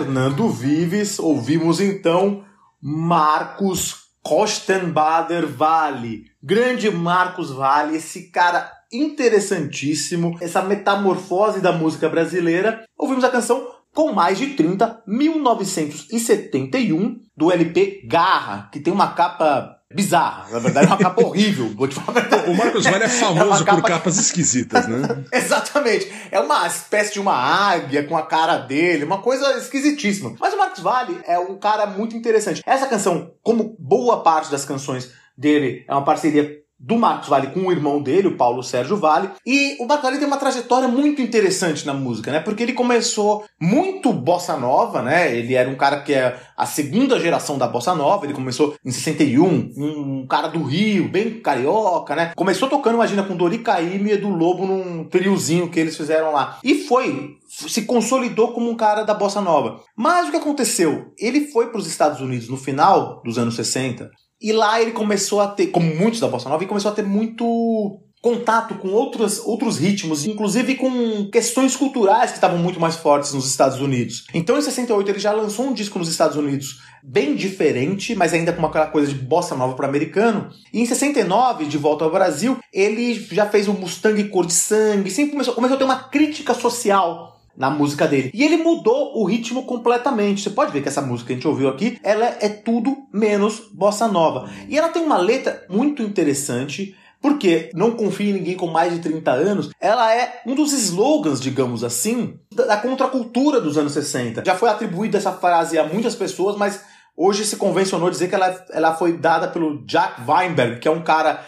[0.00, 2.42] Fernando Vives, ouvimos então
[2.80, 6.24] Marcos Kostenbader Vale.
[6.42, 12.82] Grande Marcos Vale, esse cara interessantíssimo, essa metamorfose da música brasileira.
[12.96, 13.62] Ouvimos a canção
[13.94, 20.46] com mais de 30, 1971, do LP Garra, que tem uma capa bizarra.
[20.50, 21.68] Na verdade, é uma capa horrível.
[21.76, 22.26] Vou te falar.
[22.48, 25.24] O Marcos Vale é famoso uma por capa- capas esquisitas, né?
[25.32, 26.10] Exatamente.
[26.30, 30.34] É uma espécie de uma águia com a cara dele, uma coisa esquisitíssima.
[30.38, 32.62] Mas o Marcos Vale é um cara muito interessante.
[32.64, 37.60] Essa canção, como boa parte das canções dele, é uma parceria do Marcos Vale com
[37.60, 39.30] o irmão dele, o Paulo Sérgio Vale.
[39.46, 42.40] E o Marcos Vale tem uma trajetória muito interessante na música, né?
[42.40, 45.36] Porque ele começou muito bossa nova, né?
[45.36, 48.24] Ele era um cara que é a segunda geração da bossa nova.
[48.24, 49.44] Ele começou em 61,
[49.76, 52.32] um cara do Rio, bem carioca, né?
[52.34, 56.58] Começou tocando, imagina, com Dori Caymmi e Edu Lobo num triozinho que eles fizeram lá.
[56.64, 59.82] E foi se consolidou como um cara da bossa nova.
[59.96, 61.12] Mas o que aconteceu?
[61.18, 64.08] Ele foi para os Estados Unidos no final dos anos 60
[64.40, 67.04] e lá ele começou a ter, como muitos da bossa nova, ele começou a ter
[67.04, 73.32] muito contato com outros, outros ritmos, inclusive com questões culturais que estavam muito mais fortes
[73.32, 74.26] nos Estados Unidos.
[74.34, 78.52] Então em 68 ele já lançou um disco nos Estados Unidos bem diferente, mas ainda
[78.52, 80.50] com aquela coisa de bossa nova para americano.
[80.72, 85.10] E em 69, de volta ao Brasil, ele já fez o Mustang Cor de Sangue,
[85.10, 88.30] sempre começou, começou a ter uma crítica social na música dele.
[88.32, 90.42] E ele mudou o ritmo completamente.
[90.42, 93.68] Você pode ver que essa música que a gente ouviu aqui, ela é tudo menos
[93.72, 94.48] bossa nova.
[94.68, 99.00] E ela tem uma letra muito interessante, porque não confia em ninguém com mais de
[99.00, 99.70] 30 anos.
[99.80, 104.42] Ela é um dos slogans, digamos assim, da da contracultura dos anos 60.
[104.44, 106.80] Já foi atribuída essa frase a muitas pessoas, mas
[107.16, 111.02] hoje se convencionou dizer que ela, ela foi dada pelo Jack Weinberg, que é um
[111.02, 111.44] cara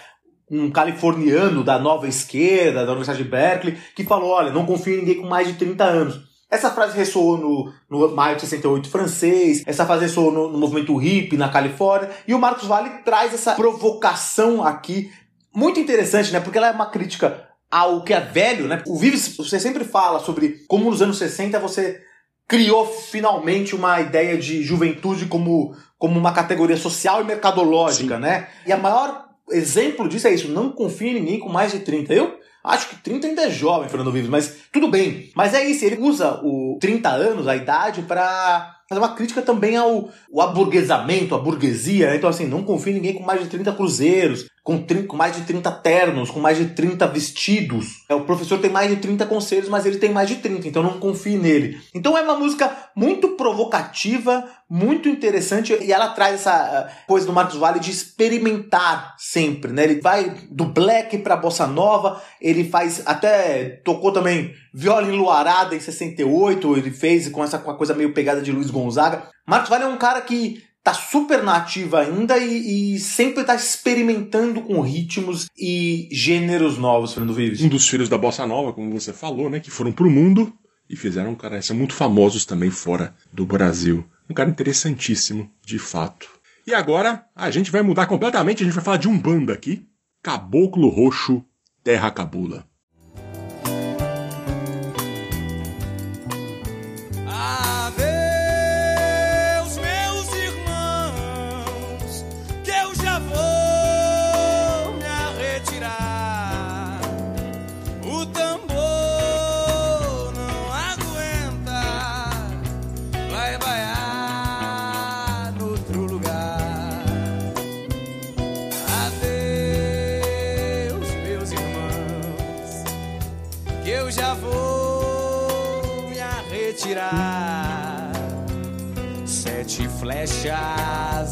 [0.53, 4.99] um californiano da nova esquerda, da Universidade de Berkeley, que falou: olha, não confio em
[4.99, 6.21] ninguém com mais de 30 anos.
[6.51, 10.95] Essa frase ressoou no, no maio de 68 francês, essa frase ressoou no, no movimento
[10.99, 15.11] hippie na Califórnia, e o Marcos Vale traz essa provocação aqui,
[15.55, 16.41] muito interessante, né?
[16.41, 18.83] Porque ela é uma crítica ao que é velho, né?
[18.87, 21.99] O Vives, você sempre fala sobre como nos anos 60 você
[22.47, 28.49] criou finalmente uma ideia de juventude como, como uma categoria social e mercadológica, né?
[28.67, 32.13] E a maior exemplo disso é isso, não confia em ninguém com mais de 30.
[32.13, 35.31] Eu acho que 30 ainda é jovem, Fernando Vives, mas tudo bem.
[35.35, 39.77] Mas é isso, ele usa o 30 anos, a idade, para fazer uma crítica também
[39.77, 42.09] ao, ao aburguesamento, à burguesia.
[42.09, 42.17] né?
[42.17, 45.35] Então, assim, não confia em ninguém com mais de 30 cruzeiros, com, 30 com mais
[45.35, 48.05] de 30 ternos, com mais de 30 vestidos.
[48.09, 50.83] É, o professor tem mais de 30 conselhos, mas ele tem mais de 30, então
[50.83, 51.81] não confie nele.
[51.95, 57.33] Então é uma música muito provocativa, muito interessante, e ela traz essa ah, coisa do
[57.33, 59.85] Marcos Valle de experimentar sempre, né?
[59.85, 65.81] Ele vai do black pra bossa nova, ele faz até tocou também viola enluarada em
[65.81, 69.29] 68, ele fez com essa a coisa meio pegada de Luiz Gonzaga.
[69.47, 74.63] Marcos Valle é um cara que tá super nativa ainda e, e sempre tá experimentando
[74.63, 77.61] com ritmos e gêneros novos, Fernando Vives.
[77.61, 79.61] Um dos filhos da Bossa Nova, como você falou, né?
[79.61, 80.53] Que foram pro mundo
[80.89, 84.05] e fizeram, cara, são muito famosos também fora do Brasil.
[84.29, 86.29] Um cara interessantíssimo, de fato.
[86.67, 89.87] E agora a gente vai mudar completamente, a gente vai falar de um banda aqui.
[90.23, 91.45] Caboclo Roxo,
[91.83, 92.65] Terra Cabula.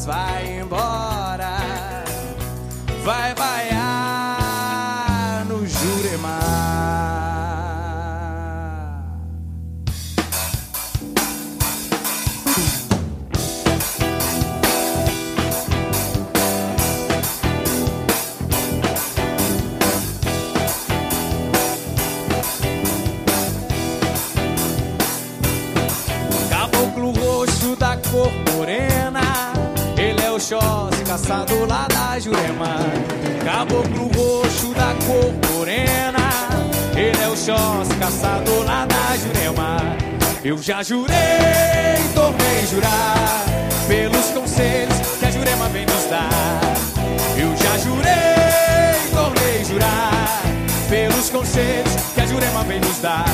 [0.07, 1.59] vai embora,
[3.03, 3.35] vai
[31.11, 32.77] Xós caçado lá da Jurema.
[33.45, 36.29] Caboclo roxo da cor morena,
[36.97, 39.79] ele é o Xós caçado lá da Jurema.
[40.45, 41.17] Eu já jurei,
[42.15, 43.45] tornei jurar,
[43.89, 46.61] pelos conselhos que a Jurema vem nos dar.
[47.37, 50.43] Eu já jurei, tornei jurar,
[50.89, 53.25] pelos conselhos que a Jurema vem nos dar.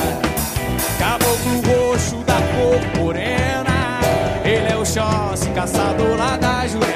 [0.99, 4.01] Caboclo roxo da cor morena,
[4.47, 6.96] ele é o Xóssi, caçador lá da Jurema.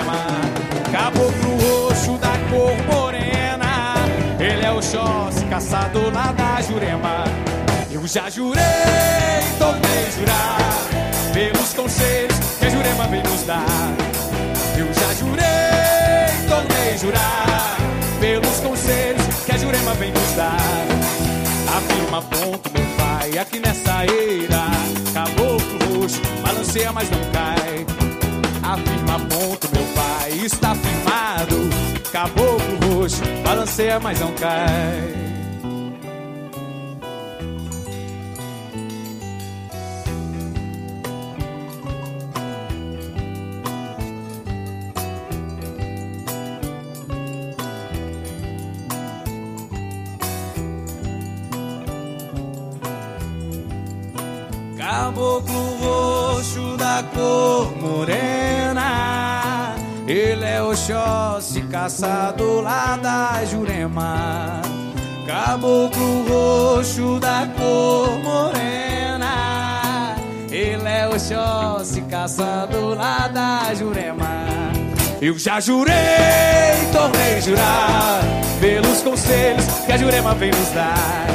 [8.13, 8.61] Já jurei,
[9.57, 10.59] tornei jurar,
[11.33, 13.65] pelos conselhos que a Jurema vem nos dar.
[14.77, 17.77] Eu já jurei, tornei jurar,
[18.19, 20.59] pelos conselhos que a Jurema vem nos dar.
[21.77, 24.67] Afirma ponto, meu pai, aqui nessa eira.
[25.15, 27.87] Caboclo roxo, balanceia, mas não cai.
[28.73, 31.71] Afirma ponto, meu pai, está firmado.
[32.11, 35.40] Caboclo roxo, balanceia, mas não cai.
[55.11, 59.75] Caboclo roxo da cor morena,
[60.07, 64.63] ele é o Xóssi, caçador lá da Jurema.
[65.27, 70.15] Caboclo roxo da cor morena,
[70.49, 74.47] ele é o Xóssi, caçador lá da Jurema.
[75.21, 75.97] Eu já jurei,
[76.93, 78.21] tornei jurar,
[78.61, 81.27] pelos conselhos que a Jurema vem nos dar.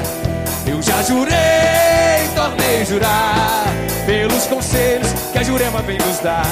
[0.66, 3.65] Eu já jurei, tornei jurar,
[4.06, 6.46] pelos conselhos que a Jurema vem nos dar.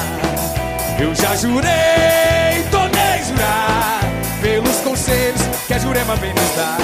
[0.99, 4.01] Eu já jurei, tornei jurar,
[4.41, 6.77] pelos conselhos que a Jurema vem nos dar.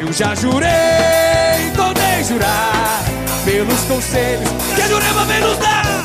[0.00, 3.02] Eu já jurei, tornei jurar,
[3.44, 6.01] pelos conselhos que a Jurema vem nos dar.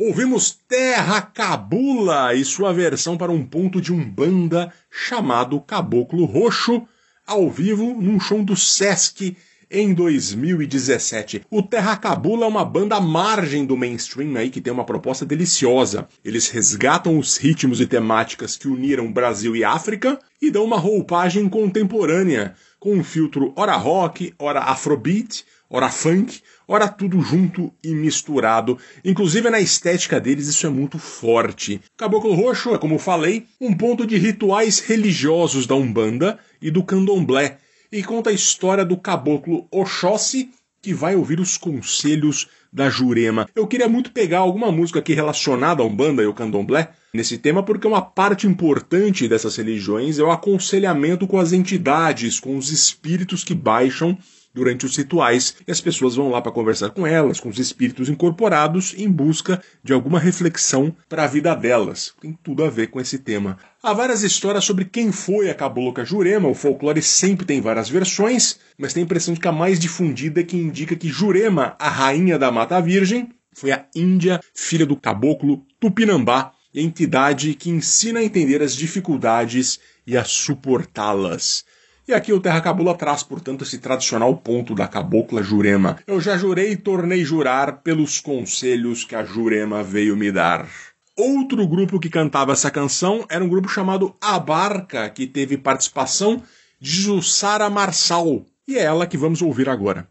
[0.00, 6.86] Ouvimos Terra Cabula e sua versão para um ponto de umbanda chamado Caboclo Roxo,
[7.26, 9.36] ao vivo num show do Sesc
[9.68, 11.42] em 2017.
[11.50, 15.26] O Terra Cabula é uma banda à margem do mainstream aí que tem uma proposta
[15.26, 16.06] deliciosa.
[16.24, 21.48] Eles resgatam os ritmos e temáticas que uniram Brasil e África e dão uma roupagem
[21.48, 28.78] contemporânea, com um filtro ora rock, ora afrobeat, ora funk, ora tudo junto e misturado.
[29.02, 31.80] Inclusive na estética deles isso é muito forte.
[31.96, 37.56] Caboclo Roxo é, como falei, um ponto de rituais religiosos da Umbanda e do Candomblé,
[37.90, 40.50] e conta a história do caboclo Oxóssi,
[40.82, 43.48] que vai ouvir os conselhos da Jurema.
[43.54, 47.62] Eu queria muito pegar alguma música aqui relacionada à Umbanda e ao Candomblé nesse tema,
[47.62, 53.42] porque uma parte importante dessas religiões é o aconselhamento com as entidades, com os espíritos
[53.42, 54.18] que baixam
[54.54, 58.08] durante os rituais e as pessoas vão lá para conversar com elas, com os espíritos
[58.08, 62.12] incorporados, em busca de alguma reflexão para a vida delas.
[62.20, 63.58] Tem tudo a ver com esse tema.
[63.82, 68.58] Há várias histórias sobre quem foi a Cabocla Jurema, o folclore sempre tem várias versões,
[68.76, 71.88] mas tem a impressão de que a mais difundida é que indica que Jurema, a
[71.88, 78.24] rainha da Mata Virgem, foi a Índia, filha do caboclo Tupinambá, entidade que ensina a
[78.24, 81.64] entender as dificuldades e a suportá-las.
[82.08, 85.98] E aqui o Terra Cabula traz, portanto, esse tradicional ponto da cabocla Jurema.
[86.06, 90.66] Eu já jurei e tornei jurar pelos conselhos que a Jurema veio me dar.
[91.14, 96.42] Outro grupo que cantava essa canção era um grupo chamado Abarca, que teve participação
[96.80, 98.46] de Jussara Marçal.
[98.66, 100.08] E é ela que vamos ouvir agora.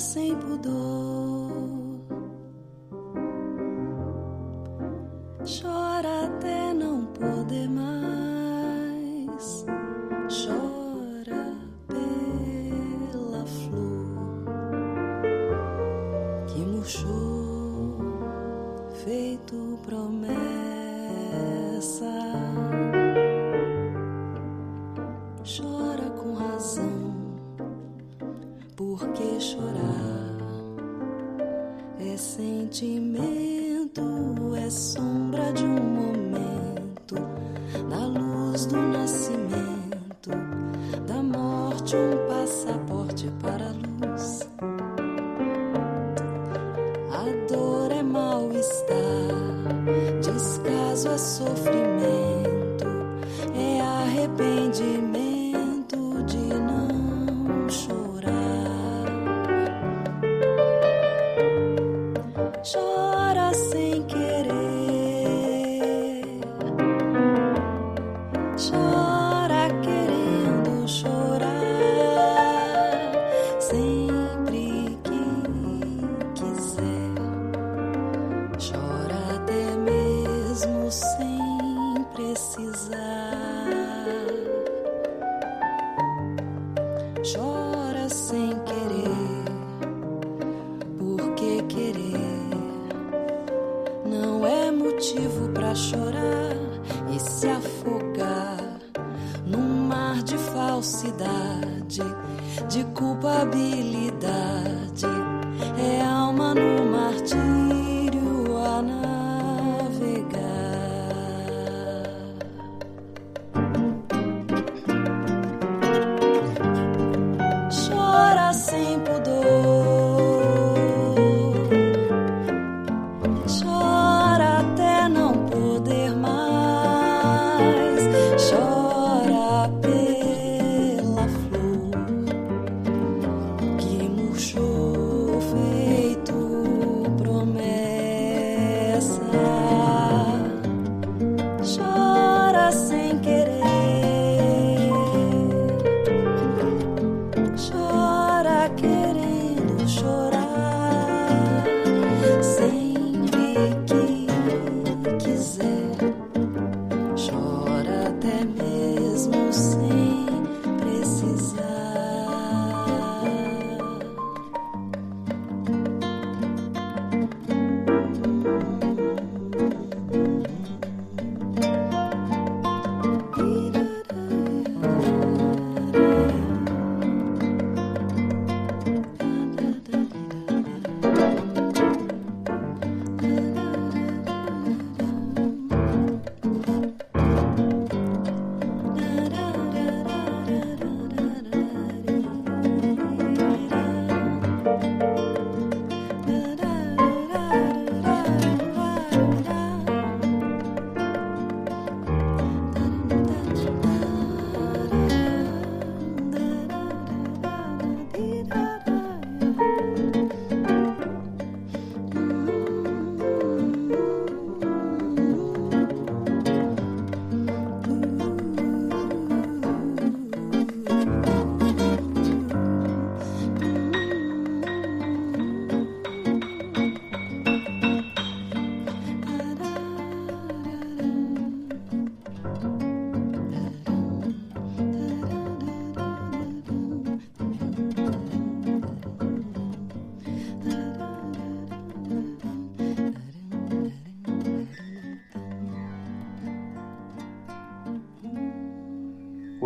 [0.00, 1.35] Sem pudor,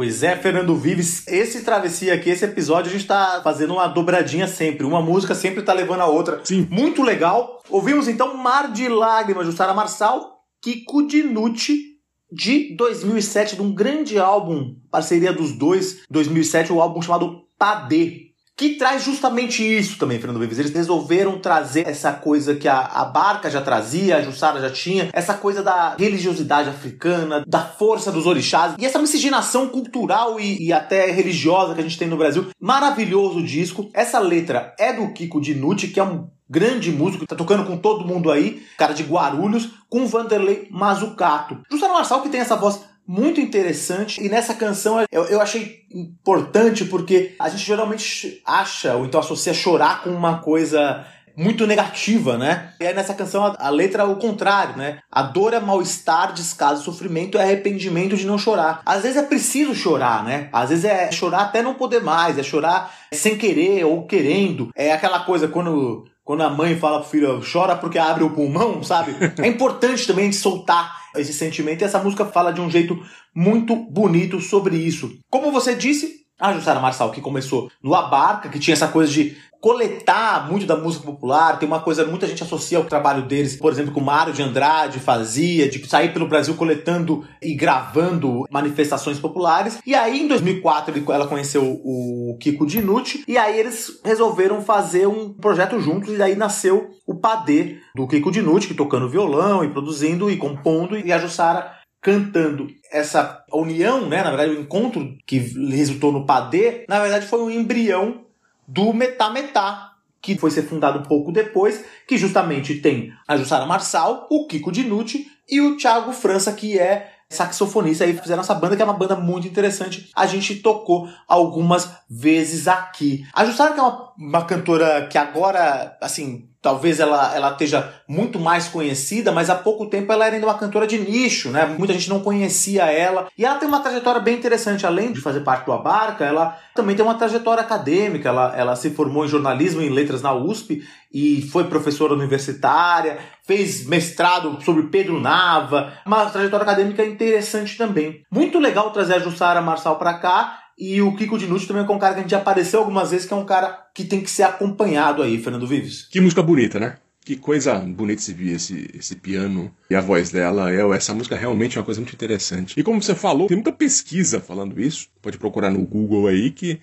[0.01, 4.49] Pois é, Fernando Vives, esse travessia aqui, esse episódio, a gente tá fazendo uma dobradinha
[4.49, 4.87] sempre.
[4.87, 6.41] Uma música sempre tá levando a outra.
[6.43, 6.67] Sim.
[6.71, 7.63] Muito legal.
[7.69, 11.99] Ouvimos então Mar de Lágrimas, de Sara Marçal, Kiko Dinucci,
[12.33, 18.30] de 2007, de um grande álbum, parceria dos dois, 2007, o álbum chamado Padê.
[18.61, 20.59] Que traz justamente isso também, Fernando Vives.
[20.59, 25.09] Eles resolveram trazer essa coisa que a, a Barca já trazia, a Jussara já tinha,
[25.15, 30.75] essa coisa da religiosidade africana, da força dos orixás, e essa miscigenação cultural e, e
[30.75, 32.49] até religiosa que a gente tem no Brasil.
[32.61, 33.89] Maravilhoso disco.
[33.95, 38.07] Essa letra é do Kiko Dinucci, que é um grande músico, tá tocando com todo
[38.07, 41.63] mundo aí, cara de Guarulhos, com Vanderlei Mazucato.
[41.71, 44.25] Jussara Marçal que tem essa voz muito interessante.
[44.25, 49.53] E nessa canção eu, eu achei importante porque a gente geralmente acha, ou então associa
[49.53, 51.05] chorar com uma coisa
[51.37, 52.73] muito negativa, né?
[52.79, 55.01] E aí nessa canção a, a letra é o contrário, né?
[55.11, 58.81] A dor é mal-estar, descaso, sofrimento é arrependimento de não chorar.
[58.87, 60.49] Às vezes é preciso chorar, né?
[60.53, 64.71] Às vezes é chorar até não poder mais, é chorar sem querer ou querendo.
[64.77, 68.85] É aquela coisa quando quando a mãe fala pro filho, chora porque abre o pulmão,
[68.85, 69.16] sabe?
[69.43, 72.97] É importante também de soltar esse sentimento e essa música fala de um jeito
[73.35, 75.18] muito bonito sobre isso.
[75.28, 79.37] Como você disse, a Jussara Marçal, que começou no Abarca, que tinha essa coisa de
[79.61, 83.71] coletar muito da música popular, tem uma coisa, muita gente associa ao trabalho deles, por
[83.71, 89.19] exemplo, que o Mário de Andrade fazia, de sair pelo Brasil coletando e gravando manifestações
[89.19, 89.79] populares.
[89.87, 95.33] E aí, em 2004, ela conheceu o Kiko Dinucci, e aí eles resolveram fazer um
[95.35, 100.31] projeto juntos, e aí nasceu o Padê do Kiko Dinucci, que tocando violão e produzindo
[100.31, 102.67] e compondo, e a Jussara cantando.
[102.91, 107.51] Essa união, né, na verdade, o encontro que resultou no Padê, na verdade foi um
[107.51, 108.25] embrião
[108.71, 114.29] do Metá Metá, que foi ser fundado pouco depois, que justamente tem a Jussara Marçal,
[114.31, 118.83] o Kiko Dinucci e o Thiago França, que é saxofonista aí fizeram essa banda que
[118.83, 120.11] é uma banda muito interessante.
[120.14, 123.25] A gente tocou algumas vezes aqui.
[123.33, 128.39] A Jussara que é uma, uma cantora que agora, assim, talvez ela, ela esteja muito
[128.39, 131.65] mais conhecida, mas há pouco tempo ela era ainda uma cantora de nicho, né?
[131.79, 133.29] Muita gente não conhecia ela.
[133.37, 136.95] E ela tem uma trajetória bem interessante, além de fazer parte do Abarca, ela também
[136.95, 138.29] tem uma trajetória acadêmica.
[138.29, 140.83] Ela, ela se formou em jornalismo e em letras na USP
[141.13, 148.23] e foi professora universitária, fez mestrado sobre Pedro Nava, uma trajetória acadêmica interessante também.
[148.31, 151.99] Muito legal trazer a Jussara Marçal para cá e o Kiko Dinucci também é um
[151.99, 154.31] cara que a gente já apareceu algumas vezes, que é um cara que tem que
[154.31, 156.09] ser acompanhado aí, Fernando Vives.
[156.11, 156.97] Que música bonita, né?
[157.22, 160.72] Que coisa bonita se via esse, esse piano e a voz dela.
[160.72, 162.81] É, essa música realmente é uma coisa muito interessante.
[162.81, 165.09] E como você falou, tem muita pesquisa falando isso.
[165.20, 166.81] Pode procurar no Google aí que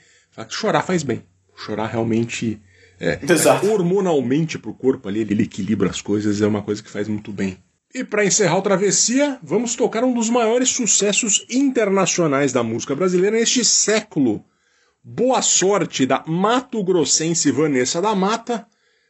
[0.48, 1.24] que chorar faz bem.
[1.56, 2.62] Chorar realmente
[3.00, 3.68] é, Exato.
[3.68, 7.58] hormonalmente pro corpo ali, ele equilibra as coisas, é uma coisa que faz muito bem.
[7.98, 13.36] E para encerrar o Travessia, vamos tocar um dos maiores sucessos internacionais da música brasileira
[13.36, 14.46] neste século.
[15.04, 18.68] Boa Sorte, da Mato Grossense Vanessa da Mata,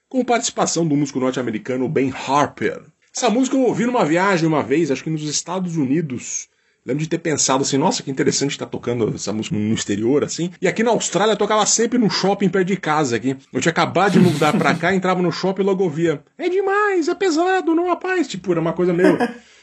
[0.07, 2.81] com participação do músico norte-americano Ben Harper.
[3.13, 6.47] Essa música eu ouvi numa viagem uma vez, acho que nos Estados Unidos.
[6.88, 10.49] Lembro de ter pensado assim, nossa, que interessante estar tocando essa música no exterior, assim.
[10.61, 13.35] E aqui na Austrália eu tocava sempre no shopping perto de casa aqui.
[13.51, 16.23] Eu tinha acabado de mudar pra cá, entrava no shopping e logo ouvia.
[16.38, 18.25] É demais, é pesado, não rapaz.
[18.25, 19.17] Tipo, era uma coisa meio.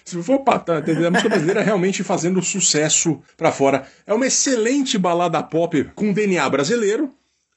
[0.05, 3.87] Se for pra, tá, a música brasileira realmente fazendo sucesso pra fora.
[4.07, 7.11] É uma excelente balada pop com DNA brasileiro,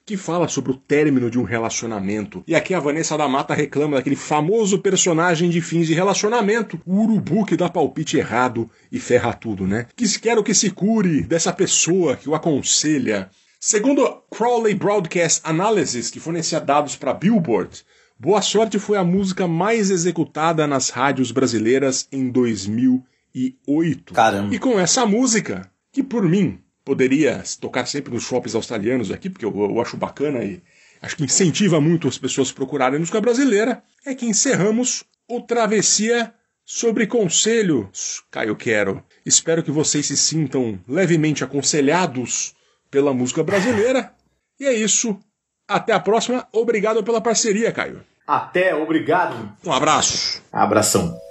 [0.08, 2.41] que fala sobre o término de um relacionamento.
[2.47, 7.01] E aqui a Vanessa da Mata reclama daquele famoso personagem de fins de relacionamento, o
[7.01, 9.86] urubu que dá palpite errado e ferra tudo, né?
[9.97, 13.30] Que quero que se cure dessa pessoa que o aconselha.
[13.60, 17.84] Segundo Crowley Broadcast Analysis, que fornecia dados para Billboard,
[18.18, 24.14] Boa Sorte foi a música mais executada nas rádios brasileiras em 2008.
[24.14, 24.55] Caramba.
[24.55, 29.44] E com essa música, que por mim poderia tocar sempre nos shoppings australianos aqui, porque
[29.44, 30.64] eu, eu acho bacana e
[31.02, 36.34] acho que incentiva muito as pessoas a procurarem música brasileira, é que encerramos o Travessia
[36.64, 39.04] sobre conselhos, Caio Quero.
[39.26, 42.56] Espero que vocês se sintam levemente aconselhados
[42.90, 44.14] pela música brasileira.
[44.58, 45.20] E é isso.
[45.68, 46.48] Até a próxima.
[46.54, 48.02] Obrigado pela parceria, Caio.
[48.26, 49.54] Até, obrigado.
[49.66, 50.42] Um abraço.
[50.54, 51.26] Abração.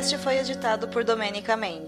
[0.00, 1.79] Podcast foi editado por Domênica Mendes.